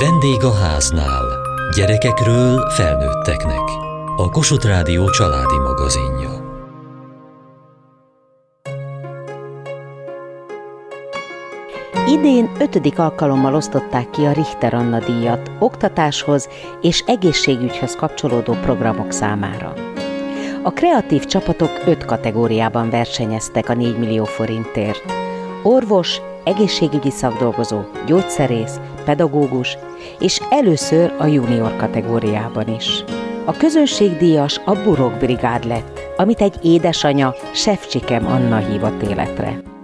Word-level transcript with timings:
Vendég 0.00 0.44
a 0.44 0.52
háznál. 0.54 1.24
Gyerekekről 1.76 2.70
felnőtteknek. 2.70 3.62
A 4.16 4.28
Kossuth 4.30 4.66
Rádió 4.66 5.10
családi 5.10 5.58
magazinja. 5.58 6.30
Idén 12.06 12.50
ötödik 12.58 12.98
alkalommal 12.98 13.54
osztották 13.54 14.10
ki 14.10 14.24
a 14.24 14.32
Richter 14.32 14.74
Anna 14.74 14.98
díjat 14.98 15.50
oktatáshoz 15.58 16.48
és 16.80 17.04
egészségügyhöz 17.06 17.96
kapcsolódó 17.96 18.52
programok 18.52 19.12
számára. 19.12 19.72
A 20.62 20.72
kreatív 20.72 21.24
csapatok 21.24 21.70
öt 21.86 22.04
kategóriában 22.04 22.90
versenyeztek 22.90 23.68
a 23.68 23.74
4 23.74 23.98
millió 23.98 24.24
forintért. 24.24 25.02
Orvos, 25.62 26.20
egészségügyi 26.44 27.10
szakdolgozó, 27.10 27.80
gyógyszerész, 28.06 28.80
pedagógus, 29.08 29.78
és 30.18 30.40
először 30.50 31.12
a 31.18 31.26
junior 31.26 31.76
kategóriában 31.76 32.68
is. 32.68 33.04
A 33.44 33.52
közönségdíjas 33.52 34.60
a 34.64 34.82
Burok 34.82 35.12
Brigád 35.18 35.64
lett, 35.64 36.00
amit 36.16 36.40
egy 36.40 36.54
édesanya, 36.62 37.34
Sefcsikem 37.52 38.26
Anna 38.26 38.56
hívott 38.56 39.02
életre. 39.02 39.77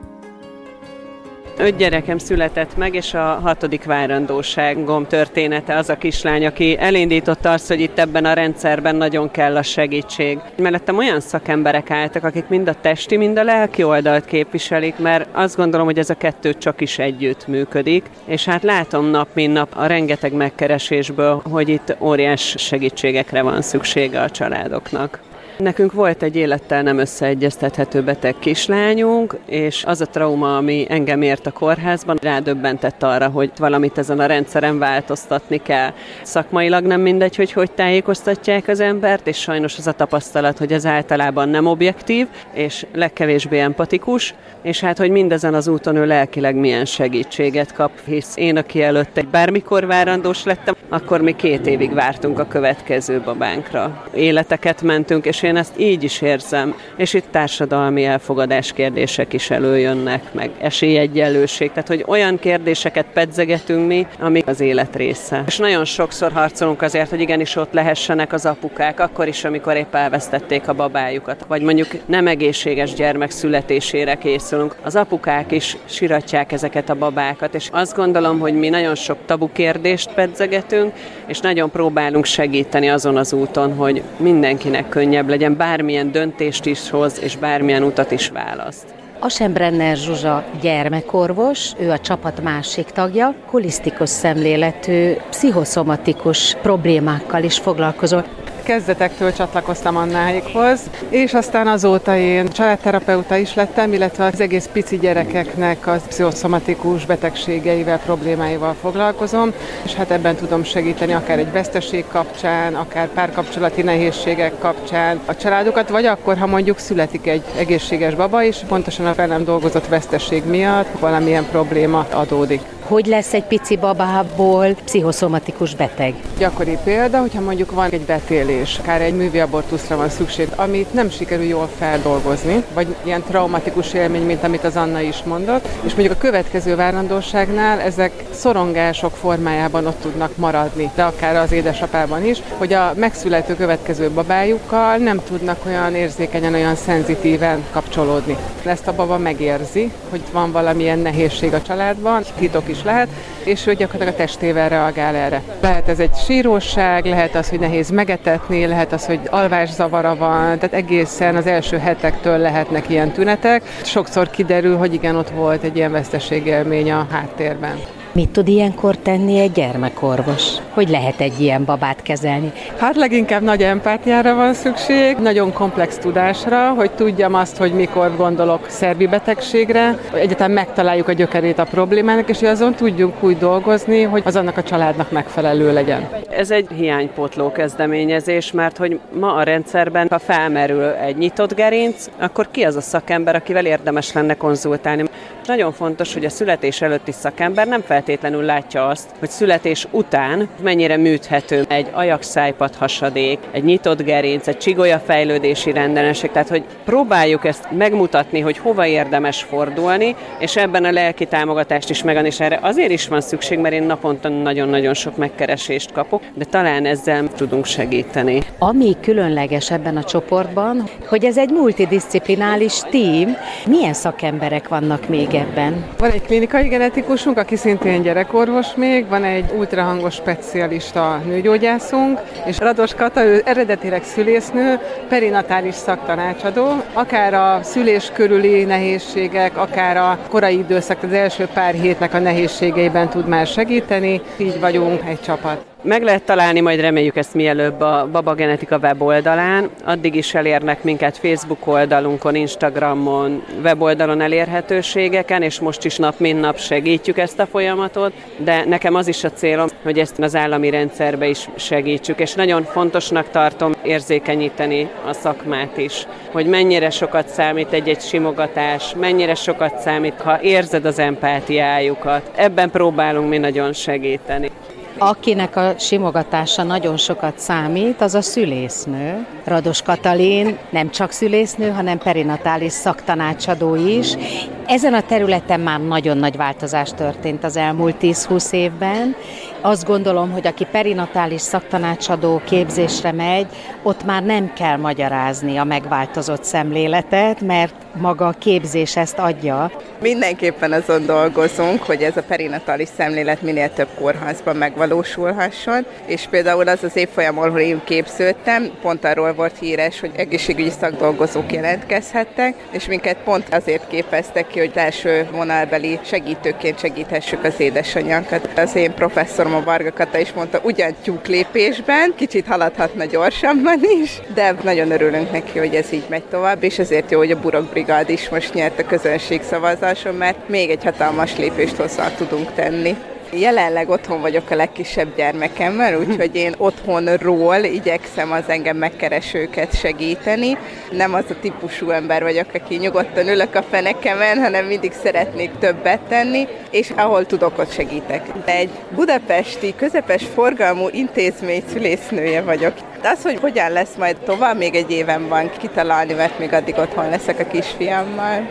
Öt 1.56 1.76
gyerekem 1.76 2.18
született 2.18 2.76
meg, 2.76 2.94
és 2.94 3.14
a 3.14 3.38
hatodik 3.42 3.84
várandóságom 3.84 5.06
története 5.06 5.76
az 5.76 5.88
a 5.88 5.96
kislány, 5.96 6.46
aki 6.46 6.76
elindította 6.78 7.52
azt, 7.52 7.68
hogy 7.68 7.80
itt 7.80 7.98
ebben 7.98 8.24
a 8.24 8.32
rendszerben 8.32 8.96
nagyon 8.96 9.30
kell 9.30 9.56
a 9.56 9.62
segítség. 9.62 10.38
Mellettem 10.56 10.98
olyan 10.98 11.20
szakemberek 11.20 11.90
álltak, 11.90 12.24
akik 12.24 12.48
mind 12.48 12.68
a 12.68 12.74
testi, 12.80 13.16
mind 13.16 13.38
a 13.38 13.42
lelki 13.42 13.82
oldalt 13.82 14.24
képviselik, 14.24 14.98
mert 14.98 15.28
azt 15.32 15.56
gondolom, 15.56 15.86
hogy 15.86 15.98
ez 15.98 16.10
a 16.10 16.14
kettő 16.14 16.54
csak 16.54 16.80
is 16.80 16.98
együtt 16.98 17.46
működik, 17.46 18.04
és 18.24 18.44
hát 18.44 18.62
látom 18.62 19.06
nap, 19.06 19.28
mint 19.32 19.52
nap 19.52 19.72
a 19.76 19.86
rengeteg 19.86 20.32
megkeresésből, 20.32 21.42
hogy 21.50 21.68
itt 21.68 21.96
óriás 22.00 22.54
segítségekre 22.58 23.42
van 23.42 23.62
szüksége 23.62 24.20
a 24.20 24.30
családoknak. 24.30 25.20
Nekünk 25.58 25.92
volt 25.92 26.22
egy 26.22 26.36
élettel 26.36 26.82
nem 26.82 26.98
összeegyeztethető 26.98 28.02
beteg 28.02 28.34
kislányunk, 28.38 29.36
és 29.46 29.84
az 29.84 30.00
a 30.00 30.06
trauma, 30.06 30.56
ami 30.56 30.86
engem 30.88 31.22
ért 31.22 31.46
a 31.46 31.50
kórházban, 31.50 32.18
rádöbbentett 32.22 33.02
arra, 33.02 33.28
hogy 33.28 33.50
valamit 33.56 33.98
ezen 33.98 34.18
a 34.18 34.26
rendszeren 34.26 34.78
változtatni 34.78 35.62
kell. 35.62 35.92
Szakmailag 36.22 36.84
nem 36.84 37.00
mindegy, 37.00 37.36
hogy 37.36 37.52
hogy 37.52 37.70
tájékoztatják 37.70 38.68
az 38.68 38.80
embert, 38.80 39.26
és 39.26 39.40
sajnos 39.40 39.78
az 39.78 39.86
a 39.86 39.92
tapasztalat, 39.92 40.58
hogy 40.58 40.72
ez 40.72 40.86
általában 40.86 41.48
nem 41.48 41.66
objektív, 41.66 42.26
és 42.52 42.86
legkevésbé 42.92 43.58
empatikus, 43.58 44.34
és 44.62 44.80
hát, 44.80 44.98
hogy 44.98 45.10
mindezen 45.10 45.54
az 45.54 45.68
úton 45.68 45.96
ő 45.96 46.06
lelkileg 46.06 46.54
milyen 46.54 46.84
segítséget 46.84 47.72
kap, 47.72 47.90
hisz 48.04 48.36
én, 48.36 48.56
aki 48.56 48.82
előtte 48.82 49.22
bármikor 49.22 49.86
várandós 49.86 50.44
lettem, 50.44 50.74
akkor 50.88 51.20
mi 51.20 51.36
két 51.36 51.66
évig 51.66 51.94
vártunk 51.94 52.38
a 52.38 52.46
következő 52.46 53.20
babánkra. 53.20 54.04
Életeket 54.14 54.82
mentünk, 54.82 55.26
és 55.26 55.42
én 55.44 55.56
ezt 55.56 55.78
így 55.78 56.02
is 56.02 56.20
érzem. 56.20 56.74
És 56.96 57.14
itt 57.14 57.24
társadalmi 57.30 58.04
elfogadás 58.04 58.72
kérdések 58.72 59.32
is 59.32 59.50
előjönnek, 59.50 60.32
meg 60.32 60.50
esélyegyenlőség. 60.60 61.68
Tehát, 61.68 61.88
hogy 61.88 62.04
olyan 62.06 62.38
kérdéseket 62.38 63.06
pedzegetünk 63.12 63.86
mi, 63.86 64.06
ami 64.20 64.42
az 64.46 64.60
élet 64.60 64.96
része. 64.96 65.42
És 65.46 65.58
nagyon 65.58 65.84
sokszor 65.84 66.32
harcolunk 66.32 66.82
azért, 66.82 67.10
hogy 67.10 67.20
igenis 67.20 67.56
ott 67.56 67.72
lehessenek 67.72 68.32
az 68.32 68.46
apukák, 68.46 69.00
akkor 69.00 69.28
is, 69.28 69.44
amikor 69.44 69.76
épp 69.76 69.94
elvesztették 69.94 70.68
a 70.68 70.72
babájukat. 70.72 71.44
Vagy 71.48 71.62
mondjuk 71.62 71.88
nem 72.06 72.26
egészséges 72.26 72.92
gyermek 72.94 73.30
születésére 73.30 74.14
készülünk. 74.14 74.76
Az 74.82 74.96
apukák 74.96 75.52
is 75.52 75.76
siratják 75.84 76.52
ezeket 76.52 76.90
a 76.90 76.94
babákat, 76.94 77.54
és 77.54 77.68
azt 77.72 77.96
gondolom, 77.96 78.38
hogy 78.38 78.54
mi 78.54 78.68
nagyon 78.68 78.94
sok 78.94 79.18
tabu 79.26 79.52
kérdést 79.52 80.12
pedzegetünk, 80.14 80.92
és 81.26 81.40
nagyon 81.40 81.70
próbálunk 81.70 82.24
segíteni 82.24 82.90
azon 82.90 83.16
az 83.16 83.32
úton, 83.32 83.74
hogy 83.74 84.02
mindenkinek 84.16 84.88
könnyebb 84.88 85.28
legyen, 85.34 85.56
bármilyen 85.56 86.12
döntést 86.12 86.66
is 86.66 86.90
hoz, 86.90 87.20
és 87.22 87.36
bármilyen 87.36 87.82
utat 87.82 88.10
is 88.10 88.28
választ. 88.28 88.94
Asenbrenner 89.18 89.96
Zsuzsa 89.96 90.44
gyermekorvos, 90.60 91.72
ő 91.78 91.90
a 91.90 91.98
csapat 91.98 92.42
másik 92.42 92.84
tagja, 92.84 93.34
holisztikus 93.44 94.08
szemléletű, 94.08 95.12
pszichoszomatikus 95.30 96.56
problémákkal 96.62 97.42
is 97.42 97.58
foglalkozó 97.58 98.18
kezdetektől 98.64 99.32
csatlakoztam 99.32 99.96
Annáikhoz, 99.96 100.80
és 101.08 101.34
aztán 101.34 101.66
azóta 101.66 102.16
én 102.16 102.48
családterapeuta 102.48 103.36
is 103.36 103.54
lettem, 103.54 103.92
illetve 103.92 104.24
az 104.24 104.40
egész 104.40 104.68
pici 104.72 104.98
gyerekeknek 104.98 105.86
az 105.86 106.02
pszichoszomatikus 106.08 107.06
betegségeivel, 107.06 107.98
problémáival 107.98 108.74
foglalkozom, 108.80 109.52
és 109.84 109.94
hát 109.94 110.10
ebben 110.10 110.34
tudom 110.34 110.64
segíteni 110.64 111.12
akár 111.12 111.38
egy 111.38 111.52
veszteség 111.52 112.04
kapcsán, 112.08 112.74
akár 112.74 113.08
párkapcsolati 113.08 113.82
nehézségek 113.82 114.58
kapcsán 114.58 115.20
a 115.24 115.36
családokat, 115.36 115.88
vagy 115.88 116.04
akkor, 116.04 116.38
ha 116.38 116.46
mondjuk 116.46 116.78
születik 116.78 117.26
egy 117.26 117.42
egészséges 117.58 118.14
baba, 118.14 118.44
és 118.44 118.56
pontosan 118.68 119.06
a 119.06 119.14
velem 119.14 119.44
dolgozott 119.44 119.88
veszteség 119.88 120.44
miatt 120.44 120.98
valamilyen 120.98 121.46
probléma 121.50 122.06
adódik 122.10 122.60
hogy 122.86 123.06
lesz 123.06 123.34
egy 123.34 123.44
pici 123.44 123.76
babából 123.76 124.74
pszichoszomatikus 124.84 125.74
beteg? 125.74 126.14
Gyakori 126.38 126.78
példa, 126.84 127.20
hogyha 127.20 127.40
mondjuk 127.40 127.70
van 127.70 127.90
egy 127.90 128.00
betélés, 128.00 128.78
akár 128.78 129.00
egy 129.00 129.16
művi 129.16 129.40
abortuszra 129.40 129.96
van 129.96 130.08
szükség, 130.08 130.48
amit 130.56 130.92
nem 130.92 131.10
sikerül 131.10 131.44
jól 131.44 131.68
feldolgozni, 131.78 132.64
vagy 132.74 132.94
ilyen 133.02 133.22
traumatikus 133.22 133.92
élmény, 133.92 134.22
mint 134.22 134.44
amit 134.44 134.64
az 134.64 134.76
Anna 134.76 135.00
is 135.00 135.22
mondott, 135.22 135.68
és 135.84 135.94
mondjuk 135.94 136.16
a 136.16 136.20
következő 136.20 136.76
várandóságnál 136.76 137.80
ezek 137.80 138.12
szorongások 138.30 139.16
formájában 139.16 139.86
ott 139.86 140.00
tudnak 140.00 140.36
maradni, 140.36 140.90
de 140.94 141.02
akár 141.02 141.36
az 141.36 141.52
édesapában 141.52 142.24
is, 142.24 142.42
hogy 142.58 142.72
a 142.72 142.92
megszülető 142.96 143.54
következő 143.54 144.10
babájukkal 144.10 144.96
nem 144.96 145.20
tudnak 145.28 145.66
olyan 145.66 145.94
érzékenyen, 145.94 146.54
olyan 146.54 146.74
szenzitíven 146.74 147.64
kapcsolódni. 147.70 148.36
Ezt 148.64 148.86
a 148.86 148.94
baba 148.94 149.18
megérzi, 149.18 149.92
hogy 150.10 150.20
van 150.32 150.52
valamilyen 150.52 150.98
nehézség 150.98 151.52
a 151.52 151.62
családban, 151.62 152.22
titok 152.38 152.68
is 152.74 152.82
lehet, 152.82 153.08
és 153.44 153.66
ő 153.66 153.74
gyakorlatilag 153.74 154.14
a 154.14 154.16
testével 154.16 154.68
reagál 154.68 155.14
erre. 155.14 155.42
Lehet 155.60 155.88
ez 155.88 155.98
egy 155.98 156.14
síróság, 156.26 157.04
lehet 157.04 157.34
az, 157.34 157.48
hogy 157.48 157.60
nehéz 157.60 157.90
megetetni, 157.90 158.66
lehet 158.66 158.92
az, 158.92 159.06
hogy 159.06 159.20
alvászavara 159.30 160.16
van, 160.16 160.58
tehát 160.58 160.72
egészen 160.72 161.36
az 161.36 161.46
első 161.46 161.78
hetektől 161.78 162.38
lehetnek 162.38 162.88
ilyen 162.88 163.12
tünetek. 163.12 163.62
Sokszor 163.82 164.30
kiderül, 164.30 164.76
hogy 164.76 164.94
igen, 164.94 165.16
ott 165.16 165.30
volt 165.30 165.62
egy 165.62 165.76
ilyen 165.76 165.92
veszteségélmény 165.92 166.92
a 166.92 167.06
háttérben. 167.10 167.76
Mit 168.14 168.30
tud 168.30 168.48
ilyenkor 168.48 168.96
tenni 168.96 169.38
egy 169.38 169.52
gyermekorvos? 169.52 170.42
Hogy 170.70 170.88
lehet 170.88 171.20
egy 171.20 171.40
ilyen 171.40 171.64
babát 171.64 172.02
kezelni? 172.02 172.52
Hát 172.78 172.96
leginkább 172.96 173.42
nagy 173.42 173.62
empátiára 173.62 174.34
van 174.34 174.54
szükség, 174.54 175.16
nagyon 175.16 175.52
komplex 175.52 175.98
tudásra, 175.98 176.68
hogy 176.72 176.90
tudjam 176.90 177.34
azt, 177.34 177.56
hogy 177.56 177.72
mikor 177.72 178.16
gondolok 178.16 178.68
szervi 178.68 179.06
betegségre, 179.06 179.98
egyetem 180.12 180.52
megtaláljuk 180.52 181.08
a 181.08 181.12
gyökerét 181.12 181.58
a 181.58 181.64
problémának, 181.64 182.28
és 182.28 182.38
hogy 182.38 182.48
azon 182.48 182.74
tudjunk 182.74 183.22
úgy 183.22 183.38
dolgozni, 183.38 184.02
hogy 184.02 184.22
az 184.24 184.36
annak 184.36 184.56
a 184.56 184.62
családnak 184.62 185.10
megfelelő 185.10 185.72
legyen. 185.72 186.08
Ez 186.30 186.50
egy 186.50 186.68
hiánypótló 186.76 187.52
kezdeményezés, 187.52 188.52
mert 188.52 188.76
hogy 188.76 189.00
ma 189.18 189.34
a 189.34 189.42
rendszerben, 189.42 190.06
ha 190.10 190.18
felmerül 190.18 190.84
egy 190.84 191.16
nyitott 191.16 191.54
gerinc, 191.54 192.06
akkor 192.18 192.48
ki 192.50 192.62
az 192.62 192.76
a 192.76 192.80
szakember, 192.80 193.34
akivel 193.34 193.66
érdemes 193.66 194.12
lenne 194.12 194.34
konzultálni. 194.34 195.04
Nagyon 195.46 195.72
fontos, 195.72 196.12
hogy 196.12 196.24
a 196.24 196.30
születés 196.30 196.80
előtti 196.80 197.12
szakember 197.12 197.66
nem 197.66 197.80
feltétlenül 197.80 198.42
látja 198.42 198.86
azt, 198.86 199.08
hogy 199.18 199.30
születés 199.30 199.86
után 199.90 200.48
mennyire 200.62 200.96
műthető 200.96 201.64
egy 201.68 201.86
ajakszájpat 201.92 202.74
hasadék, 202.74 203.38
egy 203.50 203.64
nyitott 203.64 204.02
gerinc, 204.02 204.46
egy 204.46 204.58
csigolya 204.58 204.98
fejlődési 204.98 205.72
rendelenség, 205.72 206.30
tehát 206.30 206.48
hogy 206.48 206.64
próbáljuk 206.84 207.44
ezt 207.44 207.70
megmutatni, 207.70 208.40
hogy 208.40 208.58
hova 208.58 208.86
érdemes 208.86 209.42
fordulni, 209.42 210.16
és 210.38 210.56
ebben 210.56 210.84
a 210.84 210.90
lelki 210.90 211.26
támogatást 211.26 211.90
is 211.90 212.02
megadni, 212.02 212.28
és 212.28 212.40
erre 212.40 212.58
azért 212.62 212.90
is 212.90 213.08
van 213.08 213.20
szükség, 213.20 213.58
mert 213.58 213.74
én 213.74 213.82
naponta 213.82 214.28
nagyon-nagyon 214.28 214.94
sok 214.94 215.16
megkeresést 215.16 215.92
kapok, 215.92 216.22
de 216.34 216.44
talán 216.44 216.86
ezzel 216.86 217.28
tudunk 217.36 217.64
segíteni. 217.64 218.42
Ami 218.58 218.96
különleges 219.00 219.70
ebben 219.70 219.96
a 219.96 220.04
csoportban, 220.04 220.88
hogy 221.06 221.24
ez 221.24 221.38
egy 221.38 221.50
multidisciplinális 221.50 222.80
tím, 222.90 223.36
milyen 223.66 223.94
szakemberek 223.94 224.68
vannak 224.68 225.08
még 225.08 225.33
ebben? 225.36 225.84
Van 225.98 226.10
egy 226.10 226.22
klinikai 226.22 226.68
genetikusunk, 226.68 227.38
aki 227.38 227.56
szintén 227.56 228.02
gyerekorvos 228.02 228.74
még, 228.74 229.08
van 229.08 229.24
egy 229.24 229.50
ultrahangos 229.56 230.14
specialista 230.14 231.20
nőgyógyászunk, 231.26 232.20
és 232.46 232.58
Rados 232.58 232.94
Kata, 232.94 233.24
ő 233.24 233.42
eredetileg 233.44 234.04
szülésznő, 234.04 234.78
perinatális 235.08 235.74
szaktanácsadó, 235.74 236.68
akár 236.92 237.34
a 237.34 237.62
szülés 237.62 238.10
körüli 238.12 238.64
nehézségek, 238.64 239.56
akár 239.56 239.96
a 239.96 240.18
korai 240.28 240.58
időszak, 240.58 241.02
az 241.02 241.12
első 241.12 241.48
pár 241.54 241.74
hétnek 241.74 242.14
a 242.14 242.18
nehézségeiben 242.18 243.08
tud 243.08 243.28
már 243.28 243.46
segíteni, 243.46 244.20
így 244.36 244.60
vagyunk 244.60 245.00
egy 245.08 245.20
csapat. 245.20 245.73
Meg 245.84 246.02
lehet 246.02 246.22
találni, 246.22 246.60
majd 246.60 246.80
reméljük 246.80 247.16
ezt 247.16 247.34
mielőbb 247.34 247.80
a 247.80 248.08
Baba 248.12 248.34
Genetika 248.34 248.78
weboldalán. 248.78 249.70
Addig 249.84 250.14
is 250.14 250.34
elérnek 250.34 250.82
minket 250.82 251.18
Facebook 251.18 251.66
oldalunkon, 251.66 252.34
Instagramon, 252.34 253.44
weboldalon 253.62 254.20
elérhetőségeken, 254.20 255.42
és 255.42 255.60
most 255.60 255.84
is 255.84 255.96
nap 255.96 256.18
mint 256.18 256.40
nap 256.40 256.58
segítjük 256.58 257.18
ezt 257.18 257.38
a 257.38 257.46
folyamatot, 257.46 258.12
de 258.36 258.64
nekem 258.64 258.94
az 258.94 259.08
is 259.08 259.24
a 259.24 259.30
célom, 259.30 259.68
hogy 259.82 259.98
ezt 259.98 260.18
az 260.18 260.36
állami 260.36 260.70
rendszerbe 260.70 261.26
is 261.26 261.48
segítsük, 261.56 262.20
és 262.20 262.34
nagyon 262.34 262.62
fontosnak 262.62 263.30
tartom 263.30 263.72
érzékenyíteni 263.82 264.88
a 265.06 265.12
szakmát 265.12 265.76
is, 265.76 266.06
hogy 266.32 266.46
mennyire 266.46 266.90
sokat 266.90 267.28
számít 267.28 267.72
egy-egy 267.72 268.00
simogatás, 268.00 268.94
mennyire 269.00 269.34
sokat 269.34 269.78
számít, 269.78 270.20
ha 270.20 270.42
érzed 270.42 270.84
az 270.84 270.98
empátiájukat. 270.98 272.30
Ebben 272.34 272.70
próbálunk 272.70 273.28
mi 273.28 273.38
nagyon 273.38 273.72
segíteni. 273.72 274.50
Akinek 274.98 275.56
a 275.56 275.74
simogatása 275.78 276.62
nagyon 276.62 276.96
sokat 276.96 277.38
számít, 277.38 278.00
az 278.00 278.14
a 278.14 278.22
szülésznő. 278.22 279.26
Rados 279.44 279.82
Katalin 279.82 280.58
nem 280.70 280.90
csak 280.90 281.10
szülésznő, 281.10 281.70
hanem 281.70 281.98
perinatális 281.98 282.72
szaktanácsadó 282.72 283.74
is. 283.74 284.16
Ezen 284.66 284.94
a 284.94 285.02
területen 285.02 285.60
már 285.60 285.80
nagyon 285.80 286.16
nagy 286.16 286.36
változás 286.36 286.90
történt 286.96 287.44
az 287.44 287.56
elmúlt 287.56 287.96
10-20 288.00 288.52
évben. 288.52 289.16
Azt 289.60 289.84
gondolom, 289.84 290.30
hogy 290.30 290.46
aki 290.46 290.66
perinatális 290.70 291.40
szaktanácsadó 291.40 292.40
képzésre 292.44 293.12
megy, 293.12 293.46
ott 293.82 294.04
már 294.04 294.22
nem 294.22 294.52
kell 294.52 294.76
magyarázni 294.76 295.56
a 295.56 295.64
megváltozott 295.64 296.44
szemléletet, 296.44 297.40
mert 297.40 297.74
maga 298.00 298.26
a 298.26 298.34
képzés 298.38 298.96
ezt 298.96 299.18
adja. 299.18 299.70
Mindenképpen 300.00 300.72
azon 300.72 301.06
dolgozunk, 301.06 301.82
hogy 301.82 302.02
ez 302.02 302.16
a 302.16 302.22
perinatális 302.22 302.88
szemlélet 302.96 303.42
minél 303.42 303.72
több 303.72 303.88
kórházban 303.98 304.56
megvalósulhasson, 304.56 305.86
és 306.06 306.26
például 306.30 306.68
az 306.68 306.84
az 306.84 306.96
évfolyam, 306.96 307.38
ahol 307.38 307.60
én 307.60 307.80
képződtem, 307.84 308.70
pont 308.82 309.04
arról 309.04 309.34
volt 309.34 309.58
híres, 309.58 310.00
hogy 310.00 310.12
egészségügyi 310.16 310.70
szakdolgozók 310.80 311.52
jelentkezhettek, 311.52 312.54
és 312.70 312.86
minket 312.86 313.16
pont 313.24 313.54
azért 313.54 313.88
képeztek 313.88 314.53
ki, 314.54 314.60
hogy 314.60 314.72
első 314.74 315.28
vonalbeli 315.32 315.98
segítőként 316.04 316.78
segíthessük 316.78 317.44
az 317.44 317.60
édesanyánkat. 317.60 318.48
Az 318.56 318.76
én 318.76 318.94
professzorom 318.94 319.54
a 319.54 319.62
Varga 319.62 319.92
Kata 319.92 320.18
is 320.18 320.32
mondta, 320.32 320.60
ugyan 320.62 320.94
tyúk 321.02 321.26
lépésben, 321.26 322.12
kicsit 322.16 322.46
haladhatna 322.46 323.04
gyorsabban 323.04 323.80
is, 324.02 324.20
de 324.34 324.54
nagyon 324.62 324.90
örülünk 324.90 325.32
neki, 325.32 325.58
hogy 325.58 325.74
ez 325.74 325.92
így 325.92 326.04
megy 326.08 326.24
tovább, 326.24 326.62
és 326.62 326.78
ezért 326.78 327.10
jó, 327.10 327.18
hogy 327.18 327.30
a 327.30 327.40
Burok 327.40 327.70
Brigád 327.70 328.08
is 328.08 328.28
most 328.28 328.54
nyert 328.54 328.78
a 328.78 328.86
közönség 328.86 329.42
szavazáson, 329.42 330.14
mert 330.14 330.48
még 330.48 330.70
egy 330.70 330.84
hatalmas 330.84 331.36
lépést 331.36 331.76
hozzá 331.76 332.08
tudunk 332.10 332.52
tenni. 332.52 332.96
Jelenleg 333.38 333.88
otthon 333.88 334.20
vagyok 334.20 334.50
a 334.50 334.54
legkisebb 334.54 335.16
gyermekemmel, 335.16 335.98
úgyhogy 335.98 336.36
én 336.36 336.54
otthonról 336.56 337.56
igyekszem 337.56 338.32
az 338.32 338.42
engem 338.46 338.76
megkeresőket 338.76 339.78
segíteni. 339.78 340.58
Nem 340.90 341.14
az 341.14 341.24
a 341.28 341.34
típusú 341.40 341.90
ember 341.90 342.22
vagyok, 342.22 342.46
aki 342.54 342.76
nyugodtan 342.76 343.28
ülök 343.28 343.54
a 343.54 343.62
fenekemen, 343.62 344.38
hanem 344.38 344.66
mindig 344.66 344.92
szeretnék 345.02 345.50
többet 345.58 346.00
tenni, 346.00 346.48
és 346.70 346.90
ahol 346.96 347.26
tudok, 347.26 347.58
ott 347.58 347.72
segítek. 347.72 348.26
Egy 348.44 348.70
budapesti 348.94 349.74
közepes 349.76 350.24
forgalmú 350.34 350.88
intézmény 350.90 351.62
szülésznője 351.72 352.42
vagyok. 352.42 352.74
De 353.02 353.08
az, 353.08 353.22
hogy 353.22 353.38
hogyan 353.40 353.72
lesz 353.72 353.94
majd 353.98 354.16
tovább, 354.16 354.58
még 354.58 354.74
egy 354.74 354.90
éven 354.90 355.28
van 355.28 355.50
kitalálni, 355.58 356.12
mert 356.12 356.38
még 356.38 356.52
addig 356.52 356.74
otthon 356.78 357.08
leszek 357.08 357.38
a 357.38 357.46
kisfiammal. 357.46 358.48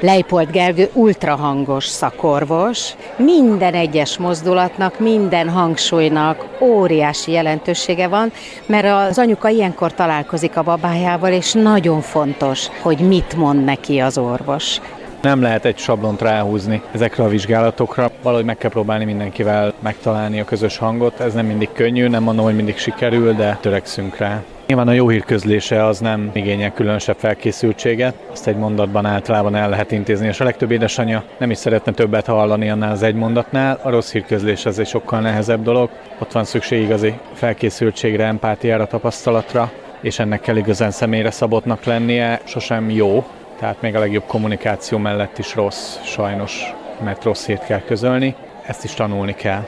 Leipolt 0.00 0.50
Gergő 0.50 0.90
ultrahangos 0.92 1.84
szakorvos, 1.84 2.94
minden 3.16 3.74
egyes 3.74 4.18
mozdulatnak, 4.18 4.98
minden 4.98 5.48
hangsúlynak 5.48 6.46
óriási 6.60 7.32
jelentősége 7.32 8.08
van, 8.08 8.32
mert 8.66 9.08
az 9.08 9.18
anyuka 9.18 9.48
ilyenkor 9.48 9.94
találkozik 9.94 10.56
a 10.56 10.62
babájával, 10.62 11.32
és 11.32 11.52
nagyon 11.52 12.00
fontos, 12.00 12.68
hogy 12.82 12.98
mit 12.98 13.36
mond 13.36 13.64
neki 13.64 13.98
az 13.98 14.18
orvos. 14.18 14.80
Nem 15.22 15.42
lehet 15.42 15.64
egy 15.64 15.78
sablont 15.78 16.20
ráhúzni 16.20 16.82
ezekre 16.92 17.24
a 17.24 17.28
vizsgálatokra. 17.28 18.10
Valahogy 18.22 18.44
meg 18.44 18.58
kell 18.58 18.70
próbálni 18.70 19.04
mindenkivel 19.04 19.72
megtalálni 19.80 20.40
a 20.40 20.44
közös 20.44 20.76
hangot. 20.76 21.20
Ez 21.20 21.34
nem 21.34 21.46
mindig 21.46 21.68
könnyű, 21.72 22.08
nem 22.08 22.22
mondom, 22.22 22.44
hogy 22.44 22.56
mindig 22.56 22.78
sikerül, 22.78 23.32
de 23.32 23.58
törekszünk 23.60 24.16
rá. 24.16 24.42
Nyilván 24.68 24.88
a 24.88 24.92
jó 24.92 25.08
hír 25.08 25.24
közlése 25.24 25.84
az 25.84 25.98
nem 25.98 26.30
igényel 26.32 26.72
különösebb 26.72 27.16
felkészültséget, 27.18 28.14
azt 28.30 28.46
egy 28.46 28.56
mondatban 28.56 29.06
általában 29.06 29.54
el 29.54 29.68
lehet 29.68 29.92
intézni, 29.92 30.26
és 30.26 30.40
a 30.40 30.44
legtöbb 30.44 30.70
édesanyja 30.70 31.24
nem 31.38 31.50
is 31.50 31.58
szeretne 31.58 31.92
többet 31.92 32.26
hallani 32.26 32.70
annál 32.70 32.90
az 32.90 33.02
egy 33.02 33.14
mondatnál. 33.14 33.80
A 33.82 33.90
rossz 33.90 34.12
hírközlés 34.12 34.66
az 34.66 34.78
egy 34.78 34.86
sokkal 34.86 35.20
nehezebb 35.20 35.62
dolog. 35.62 35.90
Ott 36.18 36.32
van 36.32 36.44
szükség 36.44 36.82
igazi 36.82 37.14
felkészültségre, 37.32 38.24
empátiára, 38.24 38.86
tapasztalatra, 38.86 39.70
és 40.00 40.18
ennek 40.18 40.40
kell 40.40 40.56
igazán 40.56 40.90
személyre 40.90 41.30
szabottnak 41.30 41.84
lennie, 41.84 42.40
sosem 42.44 42.90
jó, 42.90 43.24
tehát 43.58 43.82
még 43.82 43.94
a 43.94 43.98
legjobb 43.98 44.24
kommunikáció 44.26 44.98
mellett 44.98 45.38
is 45.38 45.54
rossz, 45.54 45.96
sajnos, 46.04 46.74
mert 47.04 47.24
rossz 47.24 47.46
hírt 47.46 47.64
kell 47.64 47.80
közölni, 47.80 48.34
ezt 48.66 48.84
is 48.84 48.94
tanulni 48.94 49.34
kell. 49.34 49.66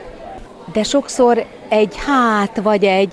De 0.73 0.83
sokszor 0.83 1.45
egy 1.69 1.95
hát 2.05 2.61
vagy 2.61 2.83
egy 2.83 3.11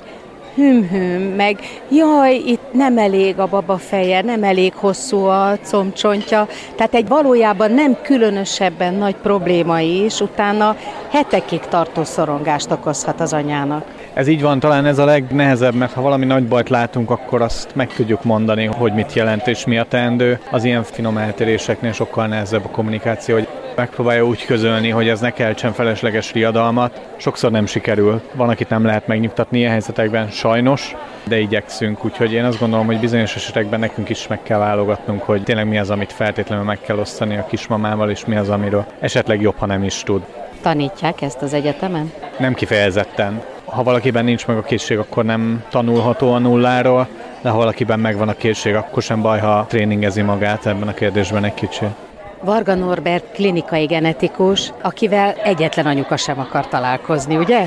hüm-hüm, 0.58 1.22
meg 1.36 1.58
jaj, 1.90 2.34
itt 2.34 2.72
nem 2.72 2.98
elég 2.98 3.38
a 3.38 3.46
baba 3.46 3.76
feje, 3.76 4.22
nem 4.22 4.42
elég 4.42 4.72
hosszú 4.74 5.24
a 5.24 5.58
combcsontja, 5.62 6.46
tehát 6.76 6.94
egy 6.94 7.08
valójában 7.08 7.72
nem 7.72 7.96
különösebben 8.02 8.94
nagy 8.94 9.14
probléma 9.14 9.80
is, 9.80 10.20
utána 10.20 10.76
hetekig 11.10 11.60
tartó 11.60 12.04
szorongást 12.04 12.70
okozhat 12.70 13.20
az 13.20 13.32
anyának. 13.32 13.84
Ez 14.14 14.28
így 14.28 14.42
van, 14.42 14.60
talán 14.60 14.86
ez 14.86 14.98
a 14.98 15.04
legnehezebb, 15.04 15.74
mert 15.74 15.92
ha 15.92 16.02
valami 16.02 16.24
nagy 16.24 16.46
bajt 16.48 16.68
látunk, 16.68 17.10
akkor 17.10 17.42
azt 17.42 17.74
meg 17.74 17.92
tudjuk 17.92 18.24
mondani, 18.24 18.64
hogy 18.64 18.92
mit 18.92 19.12
jelent 19.12 19.46
és 19.46 19.64
mi 19.64 19.78
a 19.78 19.84
teendő. 19.84 20.40
Az 20.50 20.64
ilyen 20.64 20.82
finom 20.82 21.16
eltéréseknél 21.16 21.92
sokkal 21.92 22.26
nehezebb 22.26 22.64
a 22.64 22.68
kommunikáció, 22.68 23.34
hogy 23.34 23.48
megpróbálja 23.78 24.26
úgy 24.26 24.44
közölni, 24.44 24.88
hogy 24.88 25.08
ez 25.08 25.20
ne 25.20 25.30
keltsen 25.30 25.72
felesleges 25.72 26.32
riadalmat. 26.32 27.00
Sokszor 27.16 27.50
nem 27.50 27.66
sikerül. 27.66 28.20
Van, 28.32 28.48
akit 28.48 28.68
nem 28.68 28.84
lehet 28.84 29.06
megnyugtatni 29.06 29.58
ilyen 29.58 29.70
helyzetekben, 29.70 30.30
sajnos, 30.30 30.94
de 31.24 31.38
igyekszünk. 31.38 32.04
Úgyhogy 32.04 32.32
én 32.32 32.44
azt 32.44 32.58
gondolom, 32.58 32.86
hogy 32.86 33.00
bizonyos 33.00 33.36
esetekben 33.36 33.80
nekünk 33.80 34.08
is 34.08 34.26
meg 34.26 34.42
kell 34.42 34.58
válogatnunk, 34.58 35.22
hogy 35.22 35.42
tényleg 35.42 35.68
mi 35.68 35.78
az, 35.78 35.90
amit 35.90 36.12
feltétlenül 36.12 36.64
meg 36.64 36.80
kell 36.80 36.98
osztani 36.98 37.36
a 37.36 37.46
kismamával, 37.46 38.10
és 38.10 38.24
mi 38.24 38.36
az, 38.36 38.48
amiről 38.48 38.86
esetleg 39.00 39.40
jobb, 39.40 39.56
ha 39.58 39.66
nem 39.66 39.84
is 39.84 40.02
tud. 40.02 40.22
Tanítják 40.62 41.22
ezt 41.22 41.42
az 41.42 41.52
egyetemen? 41.52 42.12
Nem 42.38 42.54
kifejezetten. 42.54 43.42
Ha 43.64 43.82
valakiben 43.82 44.24
nincs 44.24 44.46
meg 44.46 44.56
a 44.56 44.62
készség, 44.62 44.98
akkor 44.98 45.24
nem 45.24 45.64
tanulható 45.70 46.32
a 46.32 46.38
nulláról, 46.38 47.08
de 47.40 47.48
ha 47.48 47.56
valakiben 47.56 48.00
megvan 48.00 48.28
a 48.28 48.34
készség, 48.34 48.74
akkor 48.74 49.02
sem 49.02 49.22
baj, 49.22 49.38
ha 49.38 49.66
tréningezi 49.68 50.22
magát 50.22 50.66
ebben 50.66 50.88
a 50.88 50.94
kérdésben 50.94 51.44
egy 51.44 51.54
kicsit. 51.54 52.07
Varga 52.42 52.74
Norbert 52.74 53.24
klinikai 53.32 53.84
genetikus, 53.84 54.72
akivel 54.82 55.32
egyetlen 55.32 55.86
anyuka 55.86 56.16
sem 56.16 56.38
akar 56.40 56.68
találkozni, 56.68 57.36
ugye? 57.36 57.64